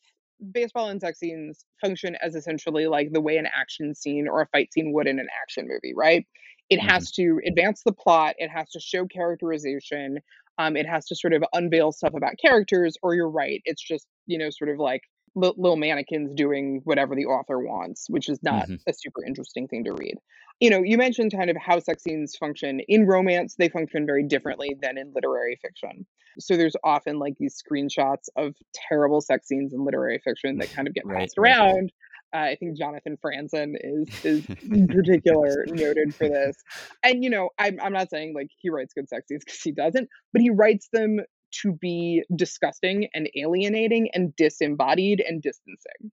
[0.52, 4.46] baseball and sex scenes function as essentially like the way an action scene or a
[4.48, 6.26] fight scene would in an action movie, right?
[6.70, 6.88] It mm-hmm.
[6.88, 8.34] has to advance the plot.
[8.38, 10.18] It has to show characterization.
[10.58, 12.96] Um, it has to sort of unveil stuff about characters.
[13.02, 15.02] Or you're right, it's just you know sort of like
[15.34, 19.84] little mannequins doing whatever the author wants, which is not hmm a super interesting thing
[19.84, 20.16] to read.
[20.60, 24.24] You know, you mentioned kind of how sex scenes function in romance, they function very
[24.24, 26.06] differently than in literary fiction.
[26.38, 30.86] So there's often like these screenshots of terrible sex scenes in literary fiction that kind
[30.88, 31.56] of get Right, passed right.
[31.60, 31.90] around.
[32.34, 36.56] Uh, I think Jonathan Franzen is is in particular noted for this.
[37.02, 39.72] And you know, I'm I'm not saying like he writes good sex scenes because he
[39.72, 41.20] doesn't, but he writes them
[41.62, 46.10] to be disgusting and alienating and disembodied and distancing.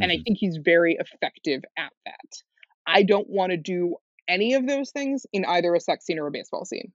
[0.00, 2.42] And I hmm think he's very effective at that.
[2.86, 3.96] I don't want to do
[4.28, 6.92] any of those things in either a sex scene or a baseball scene,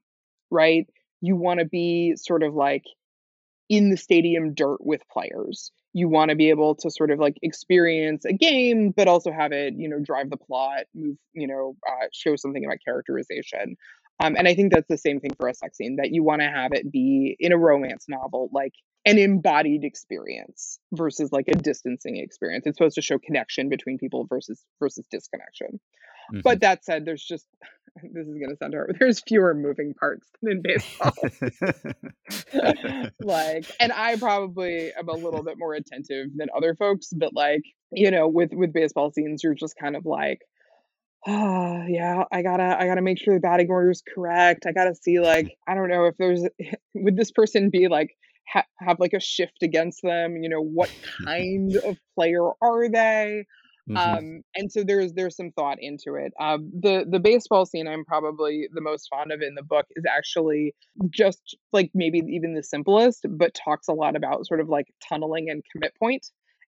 [0.51, 0.87] right?
[1.21, 2.85] You want to be sort of like
[3.69, 5.71] in the stadium dirt with players.
[5.93, 9.51] You want to be able to sort of like experience a game, but also have
[9.51, 13.75] it, you know, drive the plot, move, you know, uh, show something about characterization.
[14.23, 16.41] Um, and I think that's the same thing for a sex scene that you want
[16.41, 18.71] to have it be in a romance novel, like
[19.05, 22.65] an embodied experience versus like a distancing experience.
[22.65, 25.81] It's supposed to show connection between people versus versus disconnection.
[26.31, 27.45] hmm But that said, there's just
[28.13, 28.95] this is gonna sound horrible.
[28.97, 31.11] There's fewer moving parts than in baseball.
[33.19, 37.61] like and i probably am a little bit more attentive than other folks but like
[37.91, 40.41] you know with with baseball scenes you're just kind of like
[41.27, 44.65] oh yeah i gotta i gotta make sure the batting order is correct.
[44.67, 46.43] I gotta see like i don't know if there's
[46.95, 48.15] would this person be like
[48.47, 50.37] ha- have like a shift against them?
[50.37, 50.89] You know what
[51.25, 53.45] kind of player are they?
[53.87, 56.31] Hmm um and so there's there's some thought into it.
[56.39, 60.05] Um the the baseball scene i'm probably the most fond of in the book is
[60.09, 60.73] actually
[61.09, 65.49] just like maybe even the simplest but talks a lot about sort of like tunneling
[65.49, 66.25] and commit point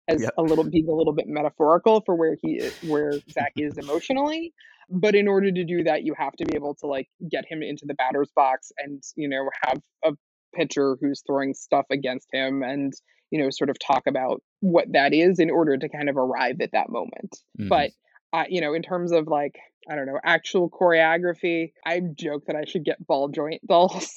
[0.07, 0.33] as Yep.
[0.37, 4.53] a little being a little bit metaphorical for where he i- where zach is emotionally
[4.89, 7.63] but in order to do that you have to be able to like get him
[7.63, 10.11] into the batter's box and you know have a
[10.53, 12.93] pitcher who's throwing stuff against him and
[13.31, 16.61] you know sort of talk about what that is in order to kind of arrive
[16.61, 17.35] at that moment.
[17.57, 17.89] Hmm but
[18.33, 19.55] uh, you know in terms of like
[19.89, 24.13] i don't know actual choreography i joke that i should get ball joint dolls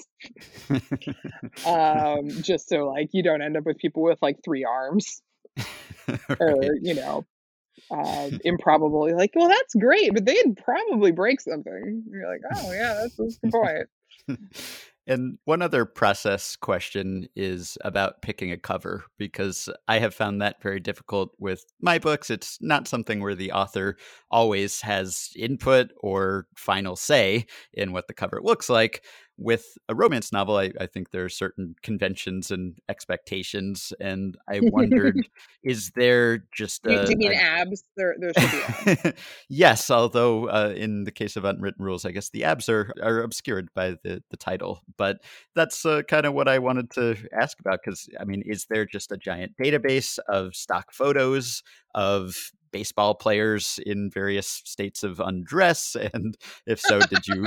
[1.67, 5.23] um just so like you don't end up with people with like three arms
[6.41, 7.25] or you know
[7.91, 12.95] uh improbably like well that's great but they'd probably break something you're like oh yeah
[13.03, 13.89] that's, that's point
[15.09, 20.63] And one other process question is about picking a cover because I have found that
[20.63, 22.29] very difficult with my books.
[22.29, 23.97] It's not something where the author
[24.31, 29.03] always has input or final say in what the cover looks like.
[29.41, 33.93] With a romance novel, I, I think there are certain conventions and expectations.
[34.01, 35.17] And I wondered
[35.63, 39.13] is there just do, do a, you mean a abs there there should be
[39.49, 43.21] yes, although uh, in the case of unwritten rules, I guess the abs are, are
[43.21, 44.83] obscured by the, the title.
[44.97, 45.23] But
[45.55, 48.87] that's uh, kind of what I wanted to ask about because, I mean, is there
[48.87, 51.63] just a giant database of stock photos
[51.95, 55.97] of baseball players in various states of undress?
[56.15, 56.37] And
[56.67, 57.47] if so, did you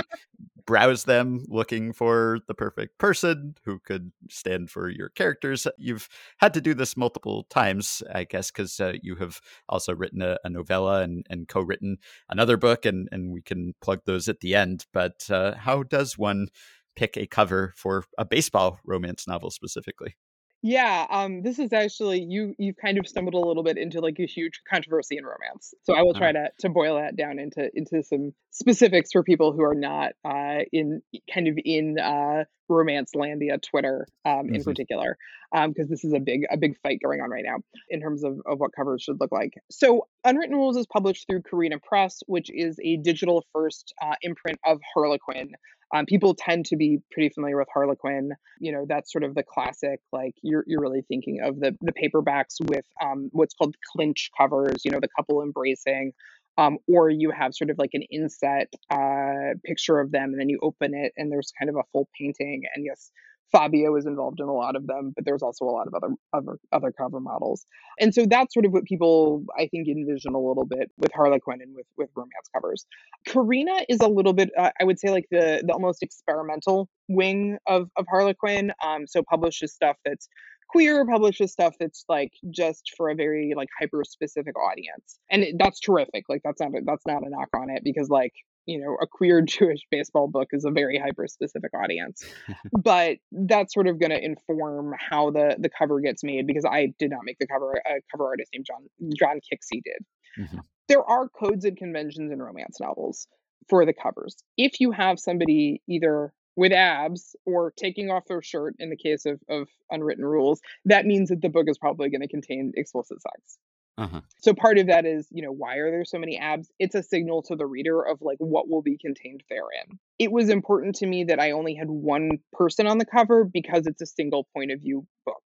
[0.66, 5.68] browse them looking for the perfect person who could stand for your characters?
[5.78, 6.08] You've
[6.38, 10.38] had to do this multiple times, I guess, because uh, you have also written a,
[10.44, 11.98] a novella and, and co-written
[12.30, 16.18] another book and, and we can plug those at the end but uh, how does
[16.18, 16.48] one
[16.96, 20.16] pick a cover for a baseball romance novel specifically
[20.64, 24.20] Yeah, um, this is actually you you've kind of stumbled a little bit into like
[24.20, 25.74] a huge controversy in romance.
[25.84, 29.54] So I will try to to boil that down into into some specifics for people
[29.54, 31.02] who are not uh in
[31.34, 35.18] kind of in uh romance landia Twitter um in mhm, particular.
[35.56, 37.58] Um because this is a big a big fight going on right now
[37.90, 39.54] in terms of, of what covers should look like.
[39.70, 44.60] So Unwritten Rules is published through Carina Press, which is a digital first uh, imprint
[44.66, 45.54] of Harlequin.
[45.94, 49.44] Um, people tend to be pretty familiar with Harlequin you know that's sort of the
[49.44, 54.30] classic like you're you're really thinking of the the paperbacks with um what's called clinch
[54.38, 56.14] covers you know the couple embracing
[56.58, 60.50] um or you have sort of like an inset uh picture of them and then
[60.50, 63.12] you open it and there's kind of a full painting and yes
[63.52, 66.14] Fabio is involved in a lot of them, but there's also a lot of other
[66.34, 67.66] other other cover models,
[68.00, 71.62] and so that's sort of what people I think envision a little bit with Harlequin
[71.62, 72.86] and with with romance covers.
[73.28, 77.58] Carina is a little bit, uh, I would say, like the the almost experimental wing
[77.68, 78.72] of of Harlequin.
[78.86, 80.30] Um, so publishes stuff that's
[80.72, 85.56] queer, publishes stuff that's like just for a very like hyper specific audience, and it,
[85.60, 86.26] that's terrific.
[86.30, 88.34] Like that's not a, that's not a knock on it because like
[88.66, 92.24] you know a queer Jewish baseball book is a very hyper specific audience,
[92.84, 96.94] but that's sort of going to inform how the the cover gets made because I
[97.00, 97.74] did not make the cover.
[97.74, 100.06] A cover artist named John John Kixey did
[100.40, 103.28] mhm, there are codes and conventions in romance novels
[103.70, 104.36] for the covers.
[104.58, 109.26] If you have somebody either with abs or taking off their shirt in the case
[109.26, 113.22] of, of unwritten rules, that means that the book is probably going to contain explicit
[113.22, 113.58] sex.
[113.98, 114.22] Uh-huh.
[114.40, 116.72] So part of that is, you know, why are there so many abs?
[116.80, 120.00] It's a signal to the reader of like what will be contained therein.
[120.18, 123.86] It was important to me that I only had one person on the cover because
[123.88, 125.44] it's a single point of view book.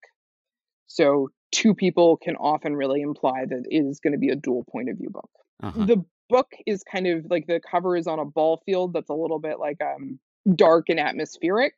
[0.88, 4.64] So two people can often really imply that it is going to be a dual
[4.72, 5.30] point of view book.
[5.62, 5.86] Uh-huh.
[5.86, 9.14] The book is kind of like the cover is on a ball field that's a
[9.14, 10.20] little bit like um
[10.54, 11.74] dark and atmospheric.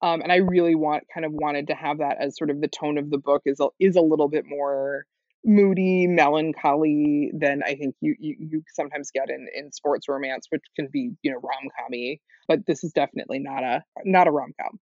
[0.00, 2.68] Um, and I really want kind of wanted to have that as sort of the
[2.68, 5.06] tone of the book is a, is a little bit more
[5.44, 10.62] moody, melancholy than I think you, you you sometimes get in in sports romance, which
[10.76, 12.20] can be you know rom commy.
[12.46, 14.78] But this is definitely not a not a rom com.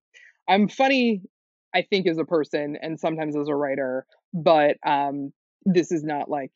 [0.47, 1.21] I'm funny,
[1.73, 5.33] I think, as a person and sometimes as a writer, but um,
[5.65, 6.51] this is not like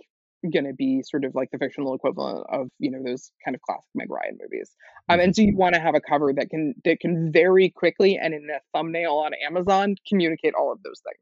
[0.50, 3.62] going to be sort of like the fictional equivalent of you know those kind of
[3.62, 4.72] classic Meg Ryan movies.
[5.10, 8.18] Um, and so you want to have a cover that can that can very quickly
[8.18, 11.18] and in a thumbnail on Amazon communicate all of those things.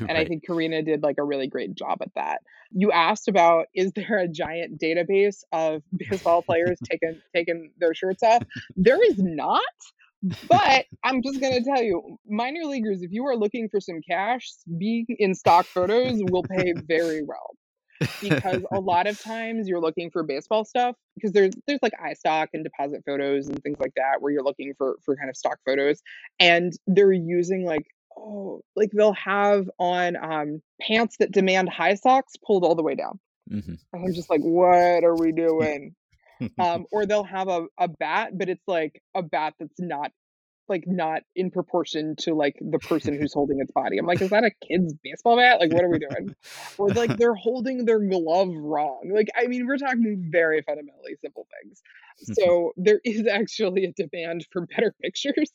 [0.08, 2.40] And I think Carina did like a really great job at that.
[2.72, 8.22] You asked about is there a giant database of baseball players taking taking their shirts
[8.22, 8.42] off?
[8.76, 9.62] There is not.
[10.48, 14.00] But I'm just going to tell you, minor leaguers, if you are looking for some
[14.08, 14.48] cash,
[14.78, 17.56] being in stock photos will pay very well
[18.20, 22.48] because a lot of times you're looking for baseball stuff because there's there's like iStock
[22.52, 25.58] and deposit photos and things like that where you're looking for for kind of stock
[25.66, 26.00] photos
[26.40, 27.86] and they're using like
[28.16, 32.94] oh like they'll have on um pants that demand high socks pulled all the way
[32.94, 33.18] down
[33.50, 33.78] Mhm.
[33.92, 35.94] and I'm just like what are we doing
[36.58, 40.10] um or they'll have a, a bat but it's like a bat that's not
[40.72, 43.98] like not in proportion to like the person who's holding its body.
[43.98, 45.60] I'm like, is that a kid's baseball bat?
[45.60, 46.34] Like, what are we doing?
[46.78, 49.10] Or like they're holding their glove wrong.
[49.14, 51.82] Like, I mean, we're talking very fundamentally simple things.
[52.38, 55.52] So there is actually a demand for better pictures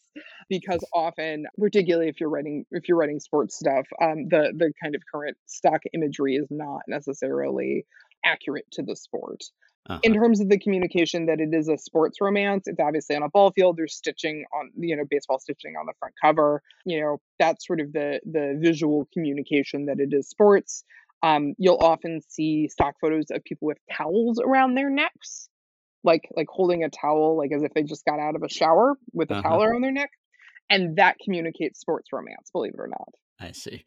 [0.50, 4.96] because often, particularly if you're writing if you're writing sports stuff, um, the the kind
[4.96, 7.86] of current stock imagery is not necessarily
[8.24, 9.44] accurate to the sport
[9.90, 10.00] Uh-huh.
[10.04, 13.30] in terms of the communication that it is a sports romance it's obviously on a
[13.30, 17.22] ball field there's stitching on you know baseball stitching on the front cover you know
[17.40, 20.84] that's sort of the the visual communication that it is sports
[21.24, 25.50] um, you'll often see stock photos of people with towels around their necks
[26.04, 28.96] like like holding a towel like as if they just got out of a shower
[29.14, 29.42] with a Uh-huh.
[29.50, 30.12] towel around their neck
[30.70, 33.10] and that communicates sports romance believe it or not
[33.40, 33.84] I see.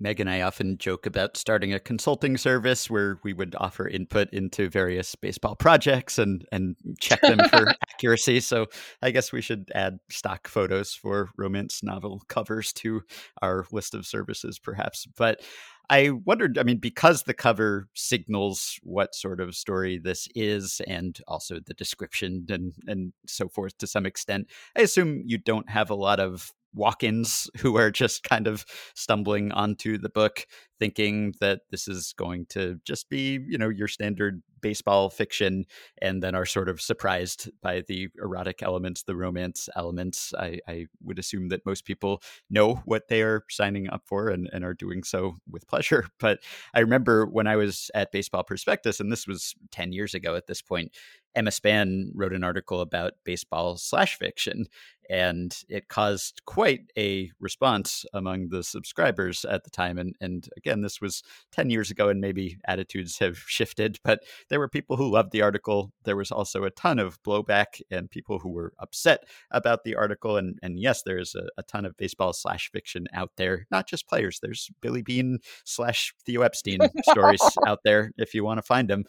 [0.00, 4.30] Meg and I often joke about starting a consulting service where we would offer input
[4.32, 8.40] into various baseball projects and and check them for accuracy.
[8.40, 8.66] So
[9.02, 13.02] I guess we should add stock photos for romance novel covers to
[13.42, 15.06] our list of services, perhaps.
[15.16, 15.42] But
[15.90, 21.18] I wondered, I mean, because the cover signals what sort of story this is and
[21.26, 24.46] also the description and, and so forth to some extent,
[24.78, 28.64] I assume you don't have a lot of walk ins who are just kind of
[28.94, 30.46] stumbling onto the book
[30.80, 35.64] thinking that this is going to just be, you know, your standard baseball fiction
[36.00, 40.34] and then are sort of surprised by the erotic elements, the romance elements.
[40.38, 44.48] I, I would assume that most people know what they are signing up for and,
[44.52, 46.06] and are doing so with pleasure.
[46.18, 46.40] But
[46.74, 50.46] I remember when I was at Baseball Prospectus, and this was 10 years ago at
[50.46, 50.92] this point,
[51.34, 54.66] Emma Span wrote an article about baseball slash fiction,
[55.08, 59.98] and it caused quite a response among the subscribers at the time.
[59.98, 64.58] And, and again, this was 10 years ago, and maybe attitudes have shifted, but there
[64.58, 65.92] were people who loved the article.
[66.04, 70.36] There was also a ton of blowback and people who were upset about the article.
[70.36, 74.08] And, and yes, there's a, a ton of baseball slash fiction out there, not just
[74.08, 74.38] players.
[74.40, 79.04] There's Billy Bean slash Theo Epstein stories out there if you want to find them.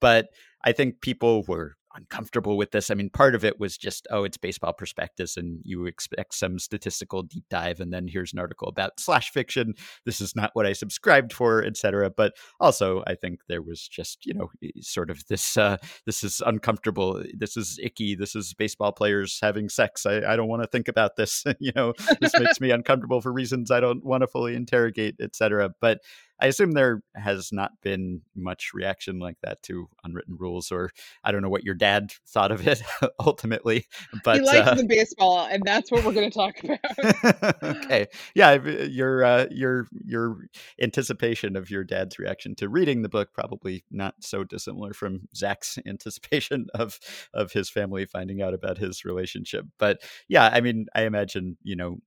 [0.00, 0.28] But
[0.62, 2.90] I think people were uncomfortable with this.
[2.90, 6.58] I mean, part of it was just, oh, it's baseball prospectus and you expect some
[6.58, 7.80] statistical deep dive.
[7.80, 9.74] And then here's an article about slash fiction.
[10.04, 12.10] This is not what I subscribed for, etc.
[12.10, 16.42] But also, I think there was just, you know, sort of this, uh, this is
[16.44, 17.22] uncomfortable.
[17.34, 18.14] This is icky.
[18.14, 20.06] This is baseball players having sex.
[20.06, 21.44] I, I don't want to think about this.
[21.60, 25.70] you know, this makes me uncomfortable for reasons I don't want to fully interrogate, etc.
[25.80, 26.00] But
[26.40, 30.90] I assume there has not been much reaction like that to unwritten rules, or
[31.22, 32.82] I don't know what your dad thought of it
[33.20, 33.86] ultimately.
[34.24, 38.06] But he likes uh, the baseball and that's what we're going to talk about okay,
[38.34, 40.38] yeah, your uh, your your
[40.80, 45.78] anticipation of your dad's reaction to reading the book probably not so dissimilar from Zach's
[45.86, 46.98] anticipation of
[47.34, 49.66] of his family finding out about his relationship.
[49.78, 51.98] But yeah, I mean, I imagine you know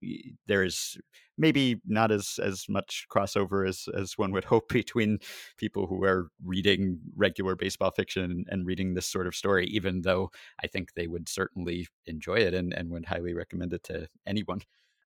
[0.48, 0.98] there is
[1.38, 5.20] maybe not as as much crossover as as one would hope between
[5.58, 10.30] people who are reading regular baseball fiction and reading this sort of story even though
[10.64, 14.62] i think they would certainly enjoy it and, and would highly recommend it to anyone.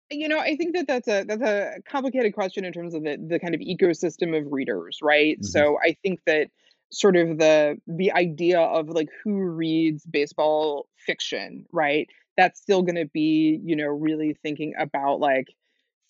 [0.09, 3.17] You know i think that that's a that's a complicated question in terms of the
[3.17, 5.35] the kind of ecosystem of readers right?
[5.35, 5.45] Mm-hmm.
[5.45, 6.47] so i think that
[6.91, 12.07] sort of the the idea of like who reads baseball fiction right?
[12.37, 15.47] That's still going to be you know really thinking about like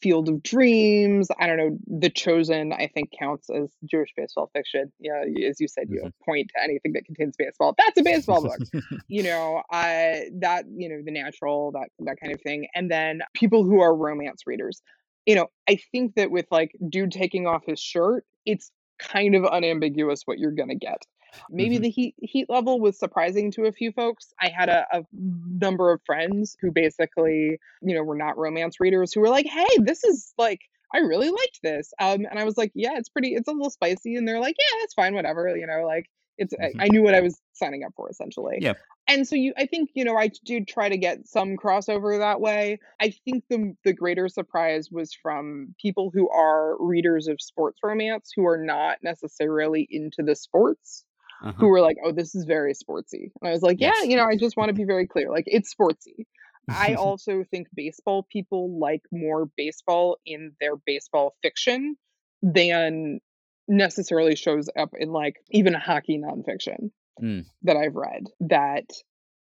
[0.01, 1.29] Field of Dreams.
[1.39, 1.77] I don't know.
[1.87, 4.91] The Chosen, I think, counts as Jewish baseball fiction.
[4.99, 6.09] Yeah, as you said, you mm-hmm.
[6.23, 7.75] point to anything that contains baseball.
[7.77, 8.59] That's a baseball book.
[9.07, 12.67] you know, uh, that you know, The Natural, that that kind of thing.
[12.75, 14.81] And then people who are romance readers.
[15.25, 19.45] You know, I think that with like dude taking off his shirt, it's kind of
[19.45, 21.03] unambiguous what you're gonna get.
[21.49, 21.83] Maybe mm-hmm.
[21.83, 24.33] the heat heat level was surprising to a few folks.
[24.41, 29.13] I had a, a, number of friends who basically, you know, were not romance readers
[29.13, 30.61] who were like, "Hey, this is like."
[30.93, 31.93] I really liked this.
[31.99, 34.15] Um, and I was like, yeah, it's pretty, it's a little spicy.
[34.15, 35.53] And they're like, yeah, that's fine, whatever.
[35.57, 36.79] You know, like it's, mm-hmm.
[36.79, 38.59] I, I knew what I was signing up for essentially.
[38.61, 38.75] Yeah.
[39.07, 42.41] And so you, I think, you know, I do try to get some crossover that
[42.41, 42.79] way.
[42.99, 48.31] I think the the greater surprise was from people who are readers of sports romance
[48.35, 51.05] who are not necessarily into the sports
[51.43, 51.53] uh-huh.
[51.57, 54.07] who were like, "Oh, this is very sportsy." And I was like, "Yeah, yes.
[54.07, 55.29] you know, I just want to be very clear.
[55.29, 56.25] Like, it's sportsy."
[56.69, 61.95] I also think baseball people like more baseball in their baseball fiction
[62.41, 63.19] than
[63.67, 67.45] necessarily shows up in like even a hockey nonfiction mm.
[67.63, 68.23] that I've read.
[68.39, 68.85] That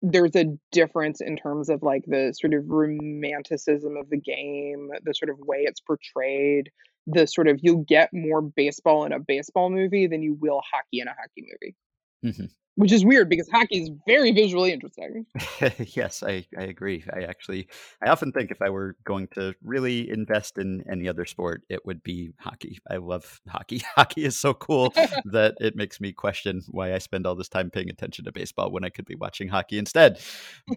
[0.03, 5.15] there's a difference in terms of like the sort of romanticism of the game, the
[5.15, 6.71] sort of way it's portrayed,
[7.07, 11.01] the sort of you'll get more baseball in a baseball movie than you will hockey
[11.01, 11.77] in a hockey movie.
[12.25, 12.47] Mm-hmm.
[12.77, 15.27] Which is weird because hockey is very visually interesting.
[15.95, 17.05] yes, I, I agree.
[17.13, 17.69] I actually,
[18.03, 21.85] I often think if I were going to really invest in any other sport, it
[21.85, 22.79] would be hockey.
[22.91, 23.83] I love hockey.
[23.95, 24.91] Hockey is so cool
[25.27, 28.73] that it makes me question why I spend all this time paying attention to baseball
[28.73, 30.19] when I could be watching hockey instead.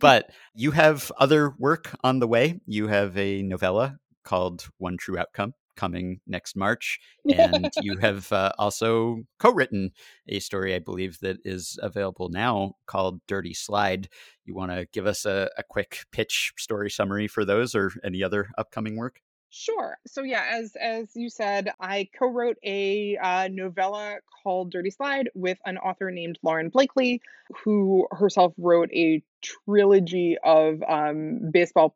[0.01, 2.59] But you have other work on the way.
[2.65, 6.99] You have a novella called One True Outcome coming next March.
[7.35, 9.91] And you have uh, also co written
[10.27, 14.09] a story, I believe, that is available now called Dirty Slide.
[14.45, 18.23] You want to give us a, a quick pitch story summary for those or any
[18.23, 19.21] other upcoming work?
[19.57, 19.97] Sure.
[20.05, 25.57] So yeah, as as you said, I co-wrote a uh, novella called Dirty Slide with
[25.65, 27.21] an author named Lauren Blakely,
[27.63, 31.95] who herself wrote a trilogy of um, baseball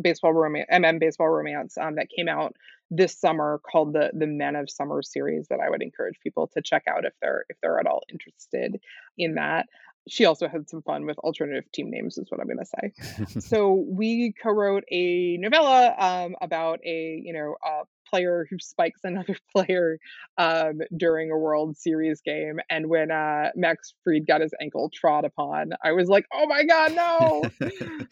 [0.00, 2.54] baseball romance, MM baseball romance um, that came out
[2.90, 6.62] this summer called the the Men of Summer series that I would encourage people to
[6.62, 8.80] check out if they're if they're at all interested
[9.16, 9.66] in that.
[10.08, 13.40] She also had some fun with alternative team names, is what I'm going to say.
[13.40, 19.36] so we co-wrote a novella um, about a you know a player who spikes another
[19.54, 19.98] player
[20.36, 25.24] um, during a World Series game, and when uh, Max Fried got his ankle trod
[25.24, 27.42] upon, I was like, oh my god, no!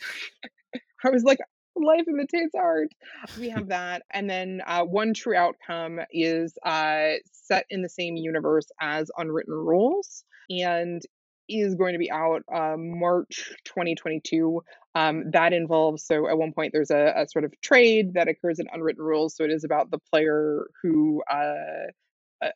[1.05, 1.39] I was like,
[1.85, 2.89] life imitates art.
[3.39, 4.03] We have that.
[4.11, 9.55] And then uh, One True Outcome is uh, set in the same universe as Unwritten
[9.55, 11.03] Rules and
[11.49, 14.63] is going to be out uh, March 2022.
[14.95, 18.59] Um, that involves, so at one point, there's a, a, sort of trade that occurs
[18.59, 19.37] in Unwritten Rules.
[19.37, 21.87] So it is about the player who uh,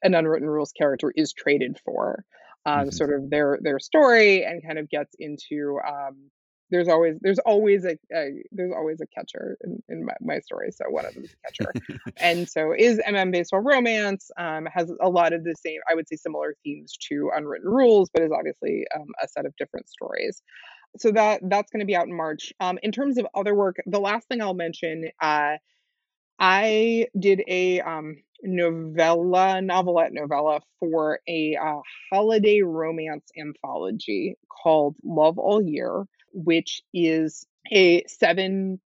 [0.03, 2.25] an Unwritten Rules character is traded for.
[2.65, 2.91] Um, mm-hmm.
[2.91, 6.31] Sort of their their story and kind of gets into um,
[6.73, 10.73] there's always there's always a, a there's always a catcher in, in my, my, story.
[10.73, 11.73] So one of them is a catcher,
[12.17, 16.09] and so is MM baseball romance um, has a lot of the same I would
[16.09, 20.43] say similar themes to Unwritten Rules, but is obviously um, a set of different stories.
[20.97, 22.53] So that that's going to be out in March.
[22.59, 25.57] Um, in terms of other work, the last thing I'll mention, uh,
[26.39, 35.39] I did a um, novella, novelette novella for a uh, holiday romance anthology called Love
[35.39, 38.81] All Year which is a seven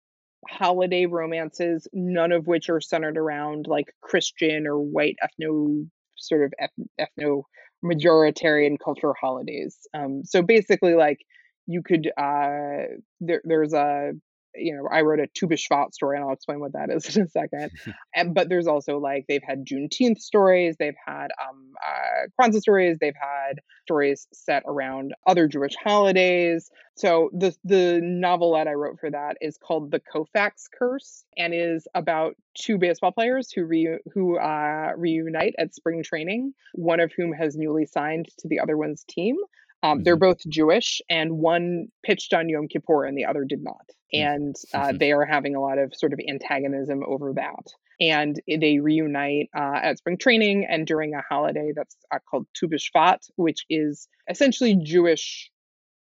[0.49, 6.69] holiday romances, none of which are centered around like Christian or white ethno sort of
[7.01, 7.43] ethno
[7.85, 9.79] majoritarian cultural holidays.
[9.95, 11.19] Um, so basically, like
[11.67, 12.87] you could uh,
[13.21, 14.13] there, there's a
[14.55, 17.23] you know, I wrote a Tu B'Shvat story, and I'll explain what that is in
[17.23, 17.71] a second.
[18.15, 22.99] and but there's also like they've had Juneteenth stories, they've had um, uh, Kwanzaa stories,
[23.01, 26.71] they've had stories set around other Jewish holidays.
[26.95, 31.87] So the the novelette I wrote for that is called The Koufax Curse, and is
[31.95, 36.53] about two baseball players who re- who uh, reunite at spring training.
[36.75, 39.37] One of whom has newly signed to the other one's team.
[39.83, 40.21] Um, They're Mhm.
[40.21, 43.87] both Jewish, and one pitched on Yom Kippur and the other did not.
[44.13, 44.99] And uh, Mhm.
[44.99, 47.67] they are having a lot of sort of antagonism over that.
[48.01, 52.69] And they reunite uh, at spring training and during a holiday that's uh, called Tu
[52.69, 55.51] B'Shvat, which is essentially Jewish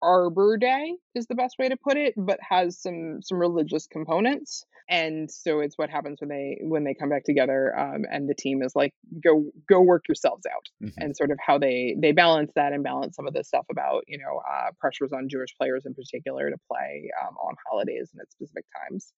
[0.03, 4.65] Arbor Day is the best way to put it, but has some some religious components.
[4.91, 8.35] And so it's what happens when they when they come back together, um, and the
[8.35, 10.93] team is like, go go work yourselves out, Mhm.
[10.99, 14.03] and sort of how they they balance that and balance some of the stuff about
[14.09, 18.21] you know uh, pressures on Jewish players in particular to play um, on holidays and
[18.21, 19.13] at specific times,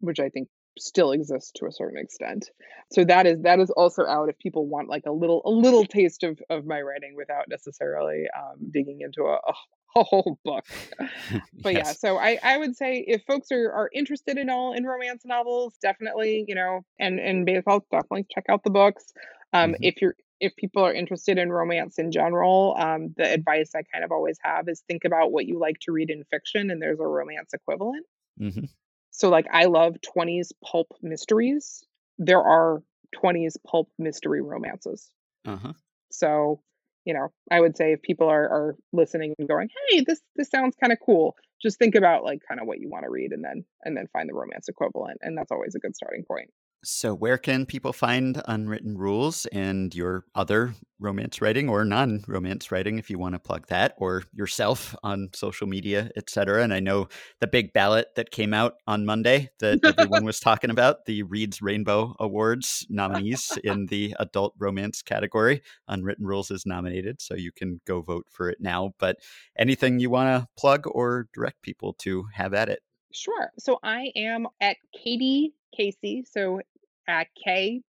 [0.00, 0.48] which I think
[0.78, 2.50] still exists to a certain extent.
[2.90, 5.84] So that is that is also out if people want like a little a little
[5.84, 9.52] taste of of my writing without necessarily um, digging into a a
[9.94, 10.64] whole book.
[11.62, 14.84] But yeah, so I I would say if folks are are interested in all in
[14.84, 19.12] romance novels, definitely, you know, and and baseball, definitely check out the books.
[19.52, 19.80] Um, Mhm.
[19.80, 24.04] if you're if people are interested in romance in general, um, the advice I kind
[24.04, 26.98] of always have is think about what you like to read in fiction, and there's
[27.00, 28.06] a romance equivalent.
[28.36, 28.66] Mhm.
[29.10, 31.84] So like I love 20s pulp mysteries.
[32.18, 32.82] There are
[33.12, 35.12] 20s pulp mystery romances.
[35.44, 35.72] Uh-huh.
[36.10, 36.62] So,
[37.04, 40.50] you know, I would say if people are, are listening and going, "Hey, this this
[40.50, 43.32] sounds kind of cool," just think about like kind of what you want to read,
[43.32, 46.50] and then and then find the romance equivalent, and that's always a good starting point.
[46.84, 52.72] So, where can people find Unwritten Rules and your other romance writing or non romance
[52.72, 56.64] writing, if you want to plug that, or yourself on social media, etc.?
[56.64, 57.06] And I know
[57.38, 61.62] the big ballot that came out on Monday that everyone was talking about the Reads
[61.62, 65.62] Rainbow Awards nominees in the adult romance category.
[65.86, 68.92] Unwritten Rules is nominated, so you can go vote for it now.
[68.98, 69.18] But
[69.56, 72.80] anything you want to plug or direct people to have at it?
[73.12, 73.50] Sure.
[73.58, 76.24] So I am at Katie Casey.
[76.30, 76.60] So
[77.08, 77.82] at K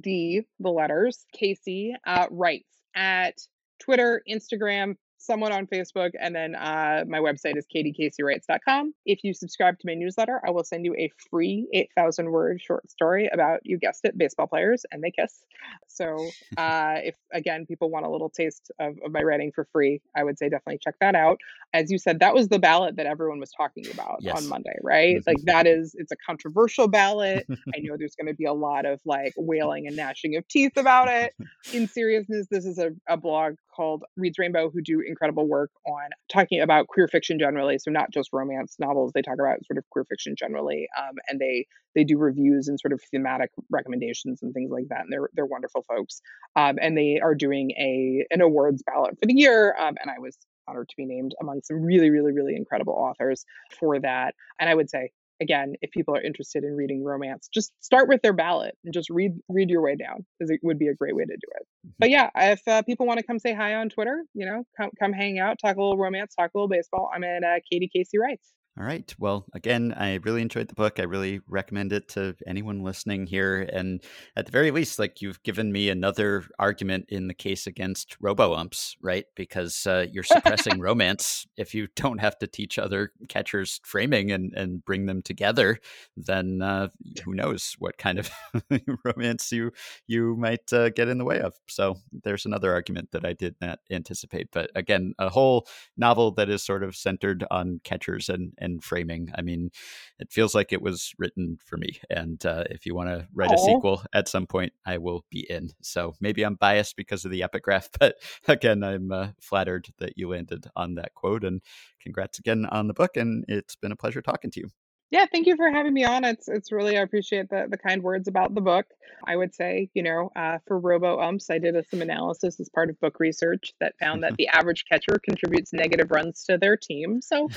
[0.00, 3.36] D the letters Casey uh, writes at
[3.80, 8.94] Twitter, Instagram, somewhat on Facebook, and then uh, my website is katiecaseyWrites.com.
[9.04, 12.90] If you subscribe to my newsletter, I will send you a free 8,000 word short
[12.90, 15.40] story about, you guessed it, baseball players and they kiss.
[15.88, 16.16] So
[16.56, 20.24] uh, if, again, people want a little taste of, of my writing for free, I
[20.24, 21.38] would say definitely check that out.
[21.74, 24.36] As you said, that was the ballot that everyone was talking about Yes.
[24.38, 25.16] on Monday, right?
[25.16, 25.26] Mhm.
[25.26, 27.46] Like that is, it's a controversial ballot.
[27.74, 30.76] I know there's going to be a lot of like wailing and gnashing of teeth
[30.76, 31.34] about it.
[31.72, 36.10] In seriousness, this is a, a blog called Reads Rainbow who do incredible work on
[36.30, 37.78] talking about queer fiction generally.
[37.78, 41.40] So not just romance novels, they talk about sort of queer fiction generally, um, and
[41.40, 45.02] they they do reviews and sort of thematic recommendations and things like that.
[45.02, 46.20] And they're they're wonderful folks.
[46.56, 49.74] Um, and they are doing a an awards ballot for the year.
[49.78, 53.44] Um, and I was honored to be named among some really really really incredible authors
[53.78, 54.34] for that.
[54.60, 58.22] And I would say again, if people are interested in reading romance, just start with
[58.22, 61.14] their ballot and just read read your way down because it would be a great
[61.14, 61.66] way to do it.
[61.98, 64.90] But yeah, if uh, people want to come say hi on Twitter, you know, come
[64.98, 67.10] come hang out, talk a little romance, talk a little baseball.
[67.14, 68.52] I'm at uh, Katie Casey Writes.
[68.78, 69.12] All right.
[69.18, 71.00] Well, again, I really enjoyed the book.
[71.00, 73.68] I really recommend it to anyone listening here.
[73.72, 74.00] And
[74.36, 78.54] at the very least, like you've given me another argument in the case against robo
[78.54, 79.24] umps, right?
[79.34, 81.44] Because uh, you're suppressing romance.
[81.56, 85.80] If you don't have to teach other catchers framing and, and bring them together,
[86.16, 86.86] then uh,
[87.24, 88.30] who knows what kind of
[89.04, 89.72] romance you
[90.06, 91.54] you might uh, get in the way of.
[91.66, 94.50] So there's another argument that I did not anticipate.
[94.52, 95.66] But again, a whole
[95.96, 99.30] novel that is sort of centered on catchers and, and framing.
[99.34, 99.70] I mean,
[100.18, 102.00] it feels like it was written for me.
[102.10, 105.46] And uh, if you want to write a sequel at some point, I will be
[105.48, 105.70] in.
[105.80, 108.16] So maybe I'm biased because of the epigraph, but
[108.46, 111.44] again, I'm uh, flattered that you landed on that quote.
[111.44, 111.62] And
[112.02, 113.16] congrats again on the book.
[113.16, 114.68] And it's been a pleasure talking to you.
[115.10, 116.24] Yeah, thank you for having me on.
[116.24, 118.86] It's it's really I appreciate the the kind words about the book.
[119.26, 122.90] I would say, you know, uh, for robo umps, I did some analysis as part
[122.90, 127.22] of book research that found that the average catcher contributes negative runs to their team.
[127.22, 127.48] So,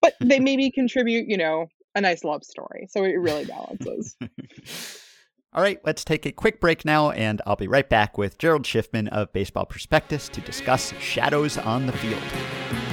[0.00, 2.86] but they maybe contribute, you know, a nice love story.
[2.90, 4.16] So it really balances.
[5.52, 8.62] All right, let's take a quick break now, and I'll be right back with Gerald
[8.62, 12.89] Schiffman of Baseball Prospectus to discuss Shadows on the Field.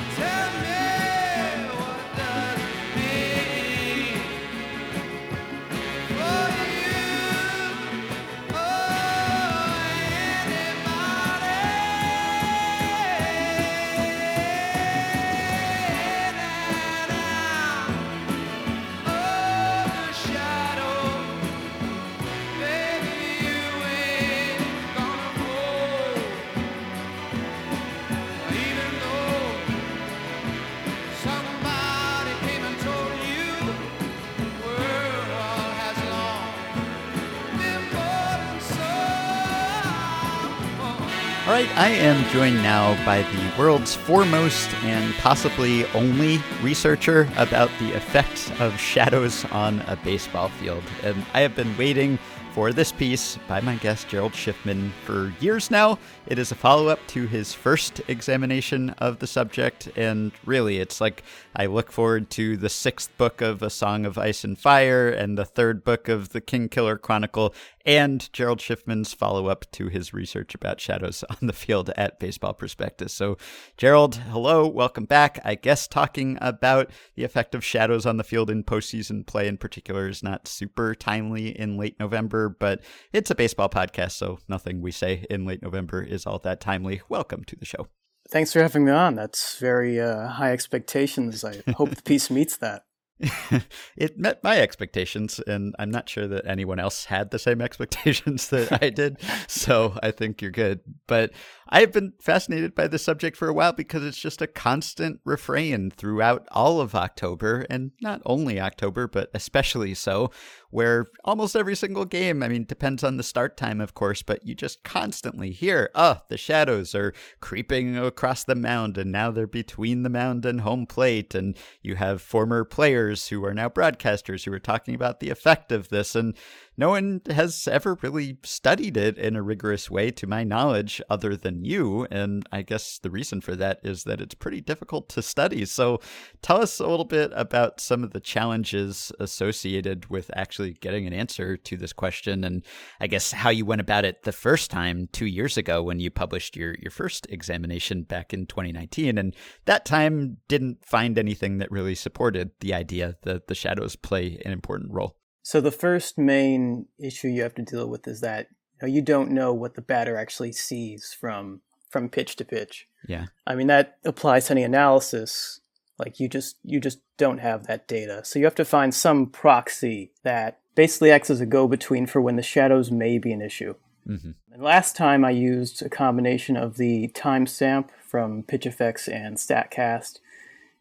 [41.63, 47.95] Right, I am joined now by the world's foremost and possibly only researcher about the
[47.95, 50.84] effects of shadows on a baseball field.
[51.01, 52.19] And I have been waiting
[52.57, 55.99] for this piece by my guest Gerald Schiffman for years now.
[56.25, 60.99] It is a follow up to his first examination of the subject, and really, it's
[60.99, 61.21] like
[61.55, 65.38] I look forward to the sixth book of A Song of Ice and Fire and
[65.38, 67.53] the third book of the Kingkiller Chronicle,
[67.85, 72.53] and Gerald Schiffman's follow up to his research about shadows on the field at Baseball
[72.53, 73.13] Prospectus.
[73.13, 73.38] So,
[73.77, 75.39] Gerald, hello, welcome back.
[75.45, 79.57] I guess talking about the effect of shadows on the field in postseason play in
[79.57, 82.82] particular is not super timely in late November, but
[83.14, 87.02] it's a baseball podcast, so nothing we say in late November is all that timely.
[87.10, 87.88] Welcome to the show.
[88.30, 89.15] Thanks for having me on.
[89.15, 91.44] That's very uh, high expectations.
[91.44, 92.84] I hope the piece meets that.
[93.98, 98.49] it met my expectations, and I'm not sure that anyone else had the same expectations
[98.49, 99.18] that I did.
[99.48, 100.82] So I think you're good.
[101.07, 101.32] But
[101.69, 105.91] I've been fascinated by the subject for a while because it's just a constant refrain
[105.91, 110.31] throughout all of October, and not only October, but especially so,
[110.69, 114.45] where almost every single game, I mean, depends on the start time, of course, but
[114.45, 119.48] you just constantly hear, oh, the shadows are creeping across the mound, and now they're
[119.48, 121.35] between the mound and home plate.
[121.35, 125.72] And you have former players who are now broadcasters who are talking about the effect
[125.72, 126.15] of this.
[126.15, 126.35] And
[126.78, 131.36] no one has ever really studied it in a rigorous way, to my knowledge, other
[131.36, 132.08] than you.
[132.12, 135.66] And I guess the reason for that is that it's pretty difficult to study.
[135.66, 135.99] So
[136.44, 141.14] tell us a little bit about some of the challenges associated with actually getting an
[141.14, 142.44] answer to this question.
[142.44, 142.64] And
[142.99, 146.12] I guess how you went about it the first time two years ago when you
[146.12, 149.18] published your, your first examination back in 2019.
[149.18, 149.36] And
[149.66, 154.52] that time didn't find anything that really supported the idea that the shadows play an
[154.52, 155.16] important role.
[155.48, 158.49] So the first main issue you have to deal with is that
[158.82, 162.86] you, know, you don't know what the batter actually sees from from pitch to pitch.
[163.07, 163.28] Yeah.
[163.45, 165.61] I mean that applies to any analysis.
[165.98, 168.26] Like you just you just don't have that data.
[168.26, 172.19] So you have to find some proxy that basically acts as a go between for
[172.19, 173.76] when the shadows may be an issue.
[174.06, 174.32] Mm-hmm.
[174.52, 180.19] And last time I used a combination of the timestamp from PitchFX and StatCast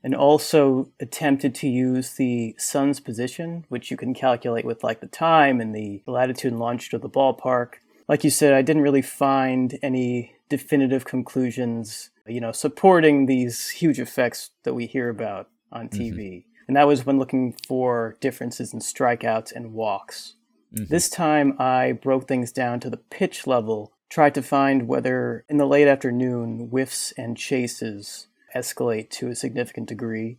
[0.03, 5.07] and also attempted to use the sun's position, which you can calculate with like the
[5.07, 7.75] time and the latitude and longitude of the ballpark.
[8.09, 13.99] Like you said, I didn't really find any definitive conclusions, you know, supporting these huge
[13.99, 16.17] effects that we hear about on TV.
[16.17, 16.51] Mm-hmm.
[16.69, 20.35] And that was when looking for differences in strikeouts and walks.
[20.75, 20.93] Mm-hmm.
[20.93, 25.59] This time I broke things down to the pitch level, tried to find whether in
[25.59, 30.39] the late afternoon whiffs and chases escalate to a significant degree,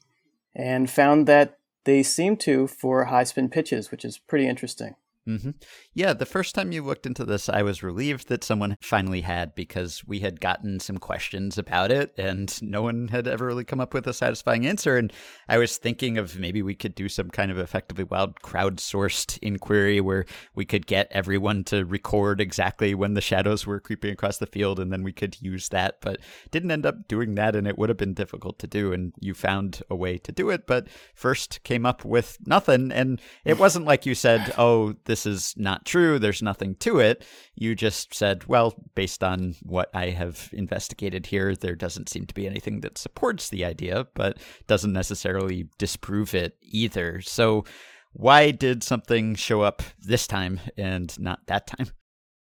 [0.56, 4.95] and found that they seem to for high spin pitches, which is pretty interesting.
[5.28, 5.49] Mm-hmm.
[5.94, 9.56] Yeah, the first time you looked into this, I was relieved that someone finally had
[9.56, 13.82] because we had gotten some questions about it and no one had ever really come
[13.82, 14.95] up with a satisfying answer.
[14.95, 15.12] And
[15.49, 19.99] I was thinking of maybe we could do some kind of effectively wild crowdsourced inquiry
[19.99, 20.26] where
[20.56, 24.80] we could get everyone to record exactly when the shadows were creeping across the field
[24.80, 25.98] and then we could use that.
[25.99, 26.22] But
[26.52, 28.94] didn't end up doing that and it would have been difficult to do.
[28.94, 32.94] And you found a way to do it, but first came up with nothing.
[32.94, 36.99] And it wasn't like you said, oh, this this is not true, there's nothing to
[36.99, 37.26] it.
[37.56, 42.34] You just said, well, based on what I have investigated here, there doesn't seem to
[42.35, 44.38] be anything that supports the idea, but
[44.68, 47.22] doesn't necessarily disprove it either.
[47.22, 47.65] So,
[48.14, 51.88] why did something show up this time and not that time?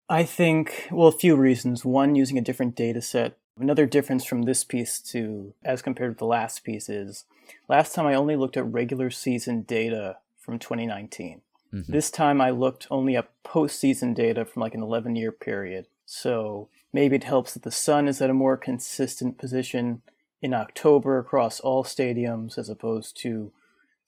[0.10, 1.86] I think, well, a few reasons.
[1.86, 3.38] One, using a different data set.
[3.58, 7.24] Another difference from this piece to as compared with the last piece is
[7.70, 11.42] last time I only looked at regular season data from 2019.
[11.76, 11.92] Mm-hmm.
[11.92, 15.88] This time I looked only at postseason data from like an 11 year period.
[16.06, 20.02] So maybe it helps that the sun is at a more consistent position
[20.42, 23.52] in October across all stadiums as opposed to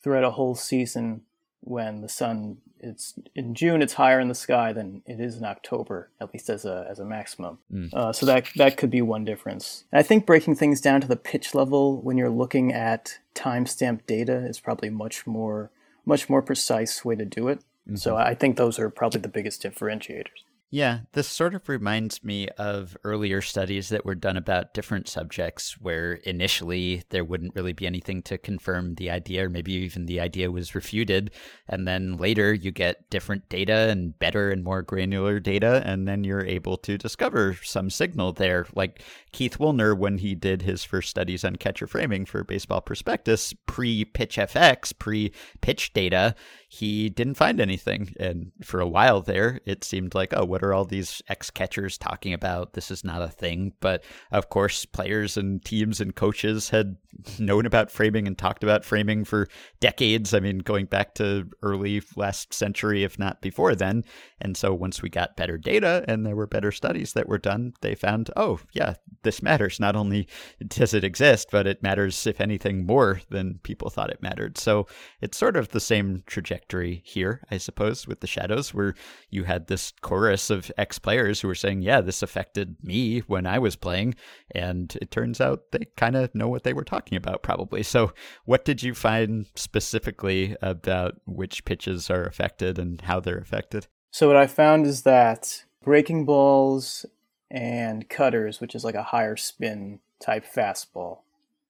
[0.01, 1.21] throughout a whole season
[1.61, 5.43] when the sun it's in June it's higher in the sky than it is in
[5.43, 7.57] October at least as a as a maximum.
[7.73, 7.93] Mm.
[7.93, 9.85] Uh, so that that could be one difference.
[9.91, 14.05] And I think breaking things down to the pitch level when you're looking at timestamp
[14.05, 15.71] data is probably much more
[16.07, 17.59] much more precise way to do it.
[17.59, 17.97] Mm-hmm.
[17.97, 20.41] So I think those are probably the biggest differentiators.
[20.69, 25.79] Yeah, this sort of reminds me of earlier studies that were done about different subjects
[25.79, 30.19] where initially there wouldn't really be anything to confirm the idea, or maybe even the
[30.19, 31.31] idea was refuted.
[31.69, 36.25] And then later you get different data and better and more granular data, and then
[36.25, 38.67] you're able to discover some signal there.
[38.75, 43.53] Like Keith Woolner, when he did his first studies on catcher framing for Baseball Prospectus,
[43.67, 45.31] pre pitch FX, pre
[45.61, 46.35] pitch data,
[46.69, 48.13] he didn't find anything.
[48.19, 51.97] And for a while there, it seemed like, oh, what are all these ex catchers
[51.97, 52.73] talking about?
[52.73, 53.71] This is not a thing.
[53.79, 56.97] But of course, players and teams and coaches had
[57.39, 59.47] known about framing and talked about framing for
[59.79, 60.33] decades.
[60.33, 64.03] I mean, going back to early last century, if not before then.
[64.41, 67.75] And so once we got better data and there were better studies that were done,
[67.79, 69.79] they found, oh, yeah, this matters.
[69.79, 70.27] Not only
[70.67, 74.57] does it exist, but it matters, if anything, more than people thought it mattered.
[74.57, 74.85] So
[75.21, 76.56] it's sort of the same trajectory
[77.03, 78.95] here, I suppose, with the Shadows, where
[79.29, 83.45] you had this chorus of ex players who were saying, yeah, this affected me when
[83.45, 84.15] I was playing.
[84.51, 87.83] And it turns out they kind of know what they were talking about, probably.
[87.83, 88.13] So,
[88.45, 93.87] what did you find specifically about which pitches are affected and how they're affected?
[94.11, 97.05] So, what I found is that breaking balls
[97.49, 101.19] and cutters, which is like a higher spin type fastball,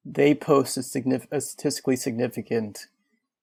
[0.06, 2.88] they post a, signif- a statistically significant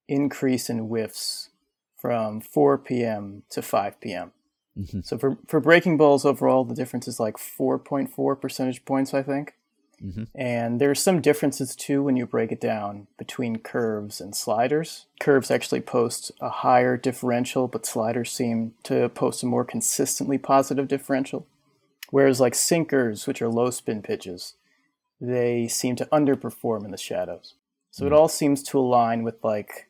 [0.09, 1.51] increase in whiffs
[1.97, 3.43] from 4 p.m.
[3.51, 4.33] to 5 p.m.
[4.79, 5.01] Mm-hmm.
[5.03, 9.55] So for, for breaking balls overall, the difference is like 4.4 percentage points, I think.
[10.05, 10.25] Mm-hmm.
[10.35, 15.07] And there's some differences too when you break it down between curves and sliders.
[15.21, 20.89] Curves actually post a higher differential, but sliders seem to post a more consistently positive
[20.89, 21.47] differential.
[22.11, 24.55] Whereas like sinkers, which are low spin pitches,
[25.21, 27.55] they seem to underperform in the shadows.
[27.91, 28.09] So mm.
[28.09, 29.89] it all seems to align with like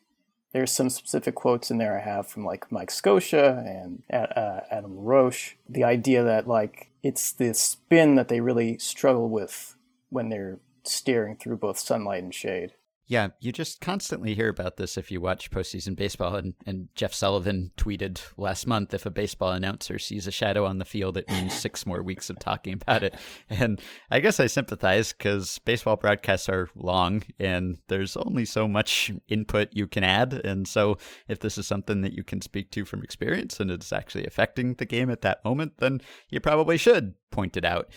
[0.55, 4.97] there's some specific quotes in there I have from like Mike Scioscia and uh, Adam
[4.97, 5.57] Roche.
[5.69, 9.75] The idea that like it's the spin that they really struggle with
[10.11, 12.75] when they're steering through both sunlight and shade.
[13.07, 16.37] Yeah, you just constantly hear about this if you watch postseason baseball.
[16.37, 20.79] And, and Jeff Sullivan tweeted last month if a baseball announcer sees a shadow on
[20.79, 23.15] the field, it means six more weeks of talking about it.
[23.51, 29.13] And I guess I sympathize because baseball broadcasts are long and there's only so much
[29.29, 30.33] input you can add.
[30.33, 30.99] And so
[31.29, 34.75] if this is something that you can speak to from experience and it's actually affecting
[34.75, 36.01] the game at that moment, then
[36.31, 37.89] you probably should pointed out,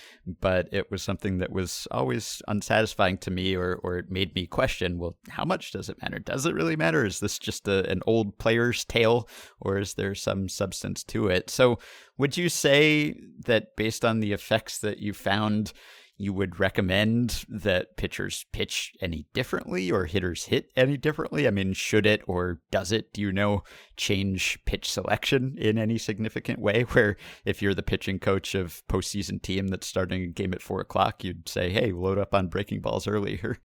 [0.41, 4.47] but it was something that was always unsatisfying to me or, or it made me
[4.47, 6.19] question well, how much does it matter?
[6.19, 7.05] Does it really matter?
[7.05, 9.27] Is this just a, an old player's tale
[9.59, 11.49] or is there some substance to it?
[11.49, 11.79] So,
[12.17, 13.15] would you say
[13.45, 15.73] that based on the effects that you found,
[16.17, 21.47] you would recommend that pitchers pitch any differently or hitters hit any differently?
[21.47, 23.61] I mean, should it or does it, do you know,
[23.95, 26.81] change pitch selection in any significant way?
[26.91, 30.81] Where if you're the pitching coach of postseason team that's starting a game at four
[30.81, 33.57] o'clock, you'd say, hey, load up on breaking balls earlier.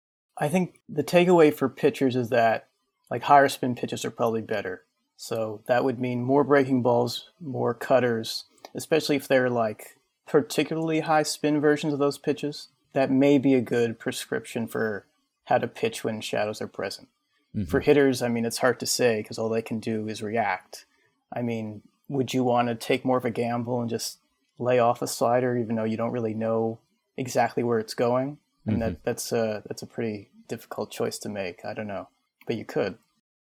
[0.42, 2.68] I think the takeaway for pitchers is that
[3.12, 4.84] like higher spin pitches are probably better.
[5.16, 11.22] So that would mean more breaking balls, more cutters, especially if they're like particularly high
[11.22, 15.06] spin versions of those pitches, that may be a good prescription for
[15.46, 17.08] how to pitch when shadows are present.
[17.56, 17.70] Mm-hmm.
[17.70, 20.86] For hitters, I mean, it's hard to say because all they can do is react.
[21.32, 24.18] I mean, would you want to take more of a gamble and just
[24.58, 26.80] lay off a slider even though you don't really know
[27.16, 28.40] exactly where it's going?
[28.66, 28.82] And mm-hmm.
[28.82, 31.64] that that's a that's a pretty difficult choice to make.
[31.65, 32.10] I don't know,
[32.45, 32.98] but you could.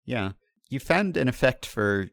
[0.04, 0.32] Yeah,
[0.68, 2.08] you found an effect for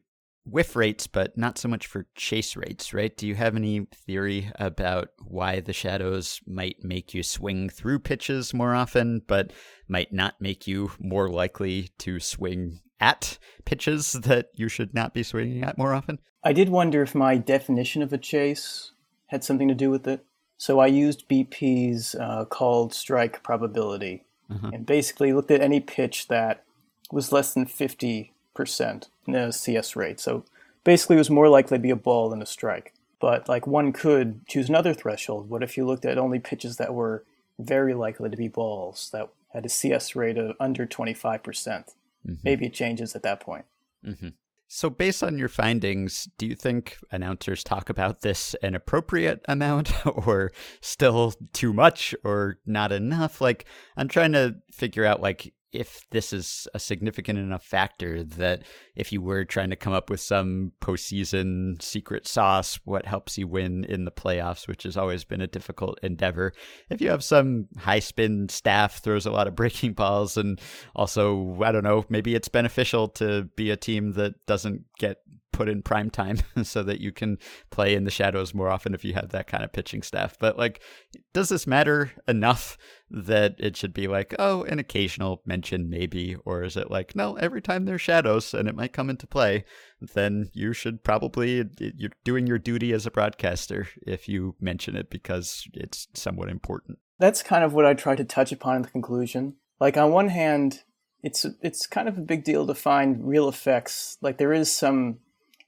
[0.46, 3.16] whiff rates, but not so much for chase rates, right?
[3.16, 8.54] Do you have any theory about why the shadows might make you swing through pitches
[8.54, 9.52] more often, but
[9.88, 15.22] might not make you more likely to swing at pitches that you should not be
[15.22, 16.18] swinging at more often?
[16.44, 18.92] I did wonder if my definition of a chase
[19.28, 20.24] had something to do with it.
[20.56, 24.70] So I used BP's uh, called strike probability uh-huh.
[24.72, 26.64] and basically looked at any pitch that
[27.10, 30.20] was less than 50 percent no CS rate.
[30.20, 30.44] So
[30.84, 32.92] basically, it was more likely to be a ball than a strike.
[33.20, 35.48] But like one could choose another threshold.
[35.48, 37.24] What if you looked at only pitches that were
[37.58, 41.42] very likely to be balls that had a CS rate of under 25%?
[41.42, 41.92] percent
[42.26, 43.66] mm hmm Maybe it changes at that point.
[44.04, 44.28] Mm-hmm.
[44.66, 49.92] So, based on your findings, do you think announcers talk about this an appropriate amount
[50.26, 53.40] or still too much or not enough?
[53.40, 53.66] Like,
[53.96, 58.62] I'm trying to figure out, like, if this is a significant enough factor that
[58.94, 63.48] if you were trying to come up with some postseason secret sauce, what helps you
[63.48, 66.52] win in the playoffs, which has always been a difficult endeavor.
[66.90, 70.60] If you have some high spin staff throws a lot of breaking balls, and
[70.94, 75.18] also, I don't know, maybe it's beneficial to be a team that doesn't get
[75.54, 77.38] put in prime time so that you can
[77.70, 80.36] play in the shadows more often if you have that kind of pitching staff.
[80.38, 80.80] But like,
[81.32, 82.76] does this matter enough
[83.10, 86.36] that it should be like, oh, an occasional mention maybe?
[86.44, 89.64] Or is it like, no, every time there's shadows and it might come into play,
[90.00, 95.08] then you should probably, you're doing your duty as a broadcaster if you mention it
[95.08, 96.98] because it's somewhat important.
[97.20, 99.54] That's kind of what I tried to touch upon in the conclusion.
[99.80, 100.82] Like, on one hand,
[101.24, 104.18] it's it's kind of a big deal to find real effects.
[104.20, 105.20] Like there is some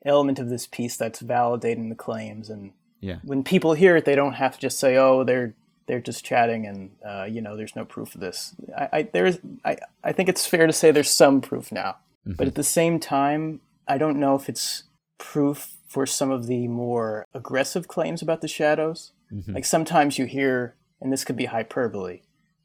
[0.06, 3.18] element of this piece that's validating the claims, and Yeah.
[3.24, 5.54] when people hear it, they don't have to just say, "Oh, they're
[5.86, 8.54] they're just chatting," and uh, you know, there's no proof of this.
[8.76, 12.46] I, I there's I I think it's fair to say there's some proof now, but
[12.48, 14.84] at the same time, I don't know if it's
[15.18, 19.12] proof for some of the more aggressive claims about the shadows.
[19.48, 22.20] Like sometimes you hear, and this could be hyperbole,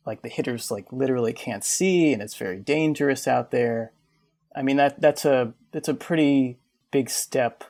[0.06, 3.94] like the hitters like literally can't see, and it's very dangerous out there.
[4.56, 6.58] I mean that that's a that's a pretty
[6.92, 7.64] big step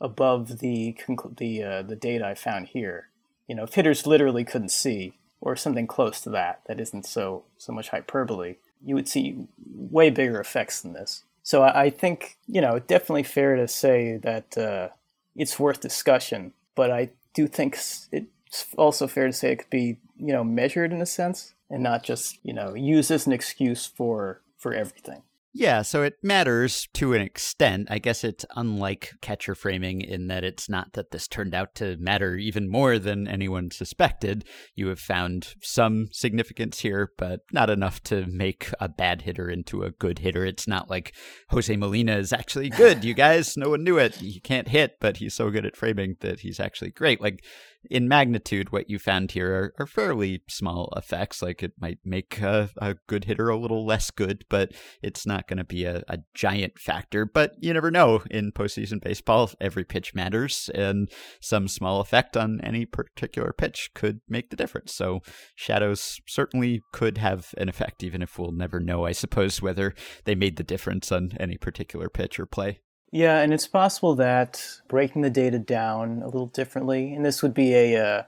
[0.00, 3.08] above the conclu- the uh, the data I found here.
[3.48, 7.44] You know, if hitters literally couldn't see, or something close to that, that isn't so
[7.58, 11.24] so much hyperbole, you would see way bigger effects than this.
[11.42, 14.88] So I, I think you know definitely fair to say that uh,
[15.36, 17.78] it's worth discussion, but I do think
[18.10, 21.82] it's also fair to say it could be you know measured in a sense and
[21.82, 25.22] not just you know used as an excuse for for everything.
[25.56, 27.86] Yeah, so it matters to an extent.
[27.88, 31.96] I guess it's unlike catcher framing in that it's not that this turned out to
[31.98, 34.44] matter even more than anyone suspected.
[34.74, 39.84] You have found some significance here, but not enough to make a bad hitter into
[39.84, 40.44] a good hitter.
[40.44, 41.14] It's not like
[41.50, 43.56] Jose Molina is actually good, you guys.
[43.56, 44.16] No one knew it.
[44.16, 47.20] He can't hit, but he's so good at framing that he's actually great.
[47.20, 47.44] Like,
[47.90, 51.42] in magnitude, what you found here are, are fairly small effects.
[51.42, 55.48] Like it might make a, a good hitter a little less good, but it's not
[55.48, 57.24] going to be a, a giant factor.
[57.24, 58.22] But you never know.
[58.30, 64.20] In postseason baseball, every pitch matters, and some small effect on any particular pitch could
[64.28, 64.94] make the difference.
[64.94, 65.20] So
[65.54, 69.94] shadows certainly could have an effect, even if we'll never know, I suppose, whether
[70.24, 72.80] they made the difference on any particular pitch or play.
[73.14, 77.54] Yeah, and it's possible that breaking the data down a little differently, and this would
[77.54, 78.22] be a uh,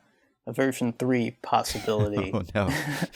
[0.46, 2.70] a version three possibility Oh no.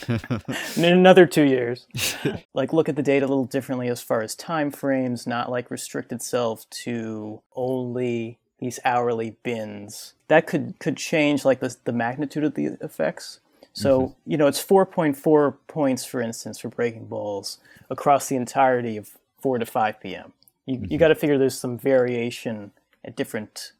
[0.76, 1.86] in another two years.
[2.54, 5.70] like look at the data a little differently as far as time frames, not like
[5.70, 10.14] restrict itself to only these hourly bins.
[10.26, 13.38] That could could change like the the magnitude of the effects.
[13.74, 19.12] So you know it's 4.4 points, for instance, for breaking balls across the entirety of
[19.40, 20.32] 4 to 5 p.m.
[20.70, 20.96] You you mm-hmm.
[20.98, 22.70] got to figure there's some variation
[23.04, 23.72] at different,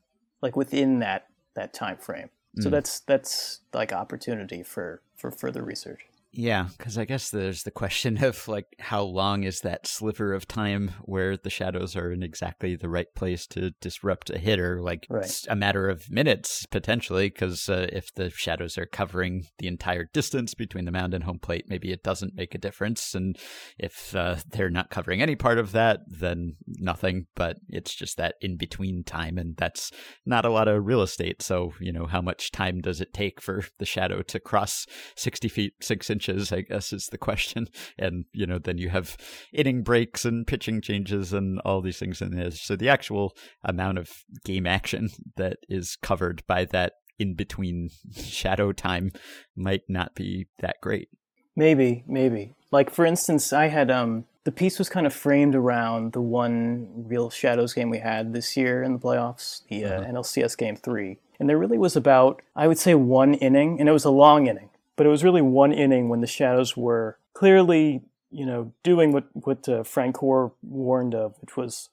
[0.43, 2.31] like within that that time frame.
[2.59, 2.73] So mm.
[2.73, 6.01] that's that's like opportunity for for further research.
[6.33, 10.47] Yeah, because I guess there's the question of like how long is that sliver of
[10.47, 14.81] time where the shadows are in exactly the right place to disrupt a hitter?
[14.81, 15.25] Like Right.
[15.25, 20.05] it's a matter of minutes potentially, because uh, if the shadows are covering the entire
[20.05, 23.13] distance between the mound and home plate, maybe it doesn't make a difference.
[23.15, 23.37] And
[23.77, 27.27] if uh, they're not covering any part of that, then nothing.
[27.35, 29.91] But it's just that in between time, and that's
[30.25, 31.43] not a lot of real estate.
[31.43, 34.87] So you know, how much time does it take for the shadow to cross
[35.17, 36.20] sixty feet six inches?
[36.29, 37.69] I guess is the question.
[37.99, 39.17] And you know, then you have
[39.53, 42.51] inning breaks and pitching changes and all these things in there.
[42.51, 44.11] So the actual amount of
[44.45, 49.13] game action that is covered by that in between shadow time
[49.55, 51.09] might not be that great.
[51.57, 52.55] Maybe, maybe.
[52.71, 56.89] Like for instance, I had um the piece was kind of framed around the one
[57.07, 61.19] real Shadows game we had this year in the playoffs, the uh, NLCS game 3.
[61.39, 64.47] And there really was about I would say one inning, and it was a long
[64.47, 64.71] inning,
[65.01, 69.25] but it was really one inning when the Shadows were clearly, you know, doing what
[69.33, 71.89] what uh, Frank Hoare warned of, which was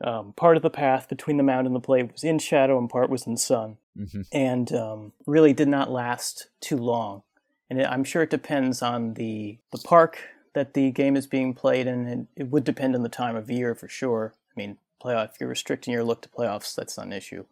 [0.00, 2.90] um, part of the path between the mound and the plate was in shadow and
[2.90, 4.26] part was in sun, Mhm.
[4.32, 7.22] and um, really did not last too long
[7.70, 10.18] and it, I'm sure it depends on the the park
[10.54, 13.74] that the game is being played and it would depend on the time of year
[13.74, 14.34] for sure.
[14.50, 15.30] I mean, playoff.
[15.34, 17.44] If you're restricting your look to playoffs, that's not an issue.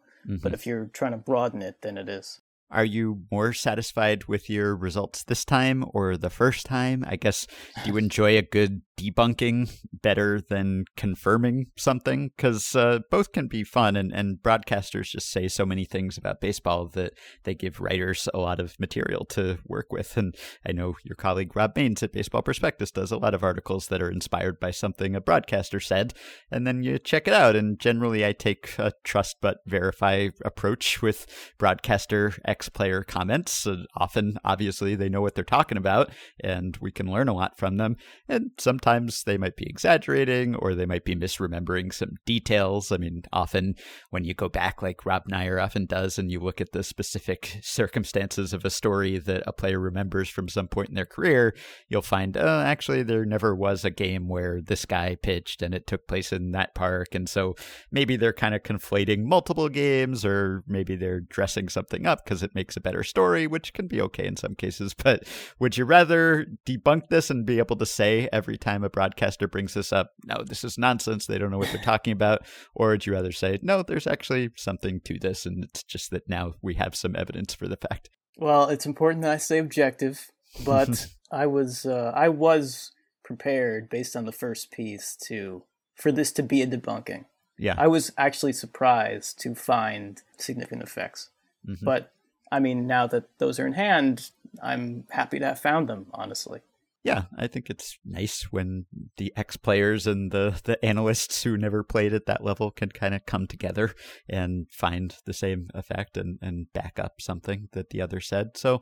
[0.43, 2.41] But if you're trying to broaden it, then it is.
[2.69, 7.05] Are you more satisfied with your results this time or the first time?
[7.07, 7.47] I guess,
[7.83, 12.31] do you enjoy a good debunking better than confirming something?
[12.35, 16.41] Because uh, both can be fun, and, and broadcasters just say so many things about
[16.41, 17.13] baseball that
[17.43, 20.17] they give writers a lot of material to work with.
[20.17, 23.87] And I know your colleague Rob Mains at Baseball Prospectus does a lot of articles
[23.87, 26.13] that are inspired by something a broadcaster said,
[26.51, 27.55] and then you check it out.
[27.55, 33.67] And generally, I take a trust but verify approach with broadcaster ex player comments.
[33.95, 36.09] Often, obviously, they know what they're talking about,
[36.43, 37.95] and we can learn a lot from them.
[38.27, 38.86] And sometimes
[39.25, 42.91] they might be exaggerating or they might be misremembering some details.
[42.91, 43.75] I mean, often
[44.11, 47.59] when you go back, like Rob Neyer often does, and you look at the specific
[47.61, 51.53] circumstances of a story that a player remembers from some point in their career,
[51.89, 55.85] you'll find, oh, actually, there never was a game where this guy pitched and it
[55.87, 57.13] took place in that park.
[57.13, 57.55] And so
[57.91, 62.55] maybe they're kind of conflating multiple games, or maybe they're dressing something up because it
[62.55, 64.93] makes a better story, which can be okay in some cases.
[65.07, 65.23] But
[65.57, 69.47] would you rather debunk this and be able to say every time time a broadcaster
[69.47, 71.25] brings this up, no, this is nonsense.
[71.25, 72.45] They don't know what they're talking about?
[72.75, 76.29] Or would you rather say, no, there's actually something to this, and it's just that
[76.29, 78.09] now we have some evidence for the fact?
[78.37, 80.31] Well, it's important that I stay objective,
[80.63, 82.91] but I was uh, I was
[83.23, 85.63] prepared based on the first piece to
[85.95, 87.25] for this to be a debunking.
[87.57, 87.73] Yeah.
[87.77, 91.31] I was actually surprised to find significant effects.
[91.67, 91.83] Mm-hmm.
[91.83, 92.11] But
[92.51, 94.29] I mean, now that those are in hand,
[94.61, 96.61] I'm happy to have found them, honestly
[97.07, 98.85] yeah, I think it's nice when
[99.15, 103.15] the ex players and the, the analysts who never played at that level can kind
[103.15, 103.95] of come together
[104.27, 108.57] and find the same effect and, and back up something that the other said.
[108.57, 108.81] So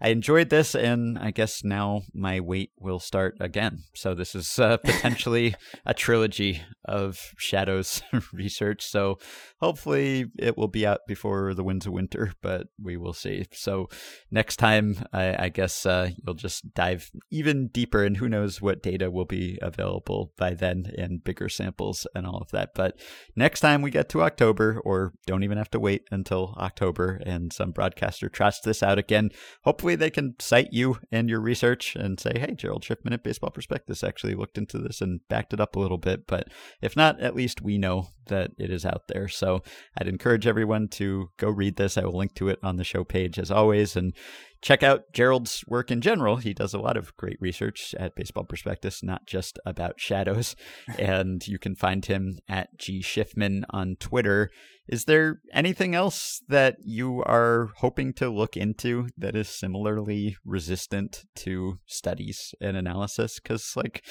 [0.00, 3.84] I enjoyed this, and I guess now my wait will start again.
[3.94, 5.54] So this is uh, potentially
[5.86, 8.02] a trilogy of Shadows
[8.32, 8.84] research.
[8.84, 9.18] So
[9.60, 13.46] hopefully it will be out before the winds of winter, but we will see.
[13.52, 13.88] So
[14.30, 18.82] next time, I, I guess uh, you'll just dive even deeper, and who knows what
[18.82, 22.74] data will be available by then in bigger samples and all of that.
[22.74, 23.00] But
[23.34, 27.50] next time we get to October, or don't even have to wait until October, and
[27.50, 29.30] some broadcaster trusts this out again,
[29.64, 33.50] hopefully they can cite you and your research and say, hey, Gerald Schiffman at Baseball
[33.50, 36.26] Prospectus actually looked into this and backed it up a little bit.
[36.26, 36.48] But
[36.80, 39.28] if not, at least we know that it is out there.
[39.28, 39.62] So
[39.98, 41.96] I'd encourage everyone to go read this.
[41.96, 43.94] I will link to it on the show page as always.
[43.96, 44.12] And
[44.62, 46.36] check out Gerald's work in general.
[46.36, 50.56] He does a lot of great research at Baseball Prospectus, not just about shadows.
[50.98, 54.50] and you can find him at G Schiffman on Twitter.
[54.88, 61.24] Is there anything else that you are hoping to look into that is similarly resistant
[61.36, 63.40] to studies and analysis?
[63.40, 64.04] Because, like,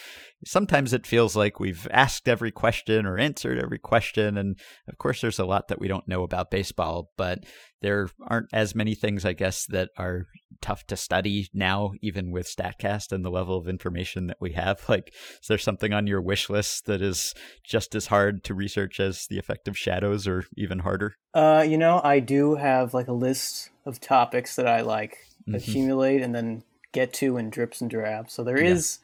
[0.46, 4.38] sometimes it feels like we've asked every question or answered every question.
[4.38, 4.60] And
[4.90, 7.46] of course, there's a lot that we don't know about baseball, but
[7.86, 10.26] there aren't as many things, I guess, that are
[10.60, 14.84] tough to study now, even with StatCast and the level of information that we have.
[14.90, 19.00] Like, is there something on your wish list that is just as hard to research
[19.00, 21.16] as the effect of shadows, or even harder?
[21.36, 25.56] Uh, you know, I do have like a list of topics that I like mm-hmm.
[25.56, 28.34] accumulate and then get to in drips and drabs.
[28.34, 28.72] So there yeah.
[28.72, 29.00] is,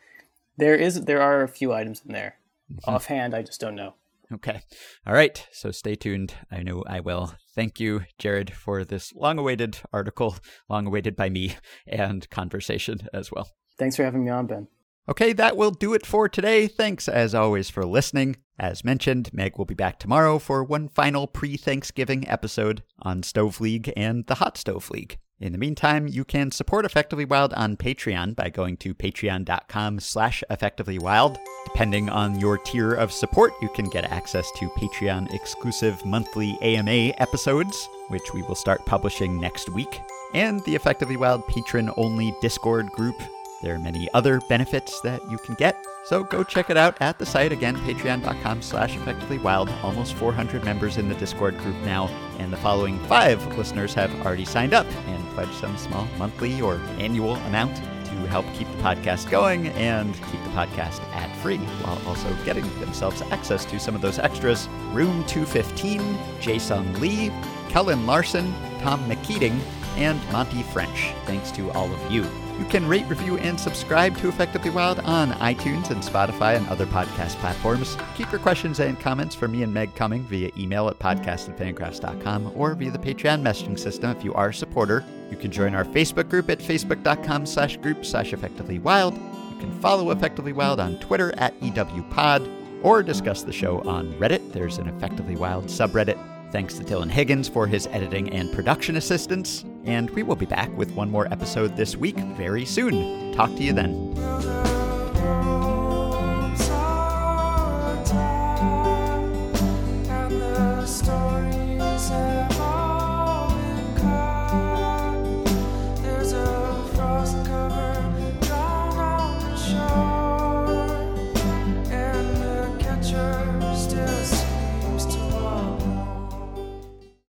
[0.58, 2.38] there is, there are a few items in there.
[2.74, 2.90] Mm-hmm.
[2.90, 3.94] Offhand, I just don't know.
[4.34, 4.62] Okay.
[5.06, 5.46] All right.
[5.52, 6.34] So stay tuned.
[6.52, 7.34] I know I will.
[7.54, 10.38] Thank you, Jared, for this long awaited article,
[10.70, 11.56] long awaited by me,
[11.88, 13.50] and conversation as well.
[13.78, 14.68] Thanks for having me on, Ben.
[15.10, 16.68] Okay, that will do it for today.
[16.68, 18.38] Thanks, as always, for listening.
[18.60, 23.60] As mentioned, Meg will be back tomorrow for one final pre Thanksgiving episode on Stove
[23.60, 25.18] League and the Hot Stove League.
[25.40, 30.44] In the meantime, you can support Effectively Wild on Patreon by going to patreon.com slash
[30.52, 31.40] effectivelywild.
[31.66, 37.16] Depending on your tier of support, you can get access to Patreon exclusive monthly AMA
[37.18, 40.00] episodes, which we will start publishing next week,
[40.36, 43.20] and the Effectively Wild patron only Discord group.
[43.62, 47.20] There are many other benefits that you can get, so go check it out at
[47.20, 49.72] the site again, patreon.com slash effectivelywild.
[49.84, 52.08] Almost 400 members in the Discord group now,
[52.40, 56.76] and the following five listeners have already signed up and pledged some small monthly or
[56.98, 62.02] annual amount to help keep the podcast going and keep the podcast ad free while
[62.08, 64.68] also getting themselves access to some of those extras.
[64.92, 67.32] Room 215, Jason Lee,
[67.70, 69.60] Kellen Larson, Tom McKeating,
[69.98, 71.14] and Monty French.
[71.26, 72.26] Thanks to all of you.
[72.62, 76.86] You can rate, review, and subscribe to Effectively Wild on iTunes and Spotify and other
[76.86, 77.98] podcast platforms.
[78.16, 82.76] Keep your questions and comments for me and Meg coming via email at podcast@fangraphs.com or
[82.76, 85.04] via the Patreon messaging system if you are a supporter.
[85.32, 89.16] You can join our Facebook group at facebook.com slash group slash effectively wild.
[89.16, 94.54] You can follow Effectively Wild on Twitter at EWPod or discuss the show on Reddit.
[94.54, 96.20] There's an Effectively Wild subreddit
[96.52, 99.64] Thanks to Dylan Higgins for his editing and production assistance.
[99.86, 103.34] And we will be back with one more episode this week very soon.
[103.34, 104.12] Talk to you then.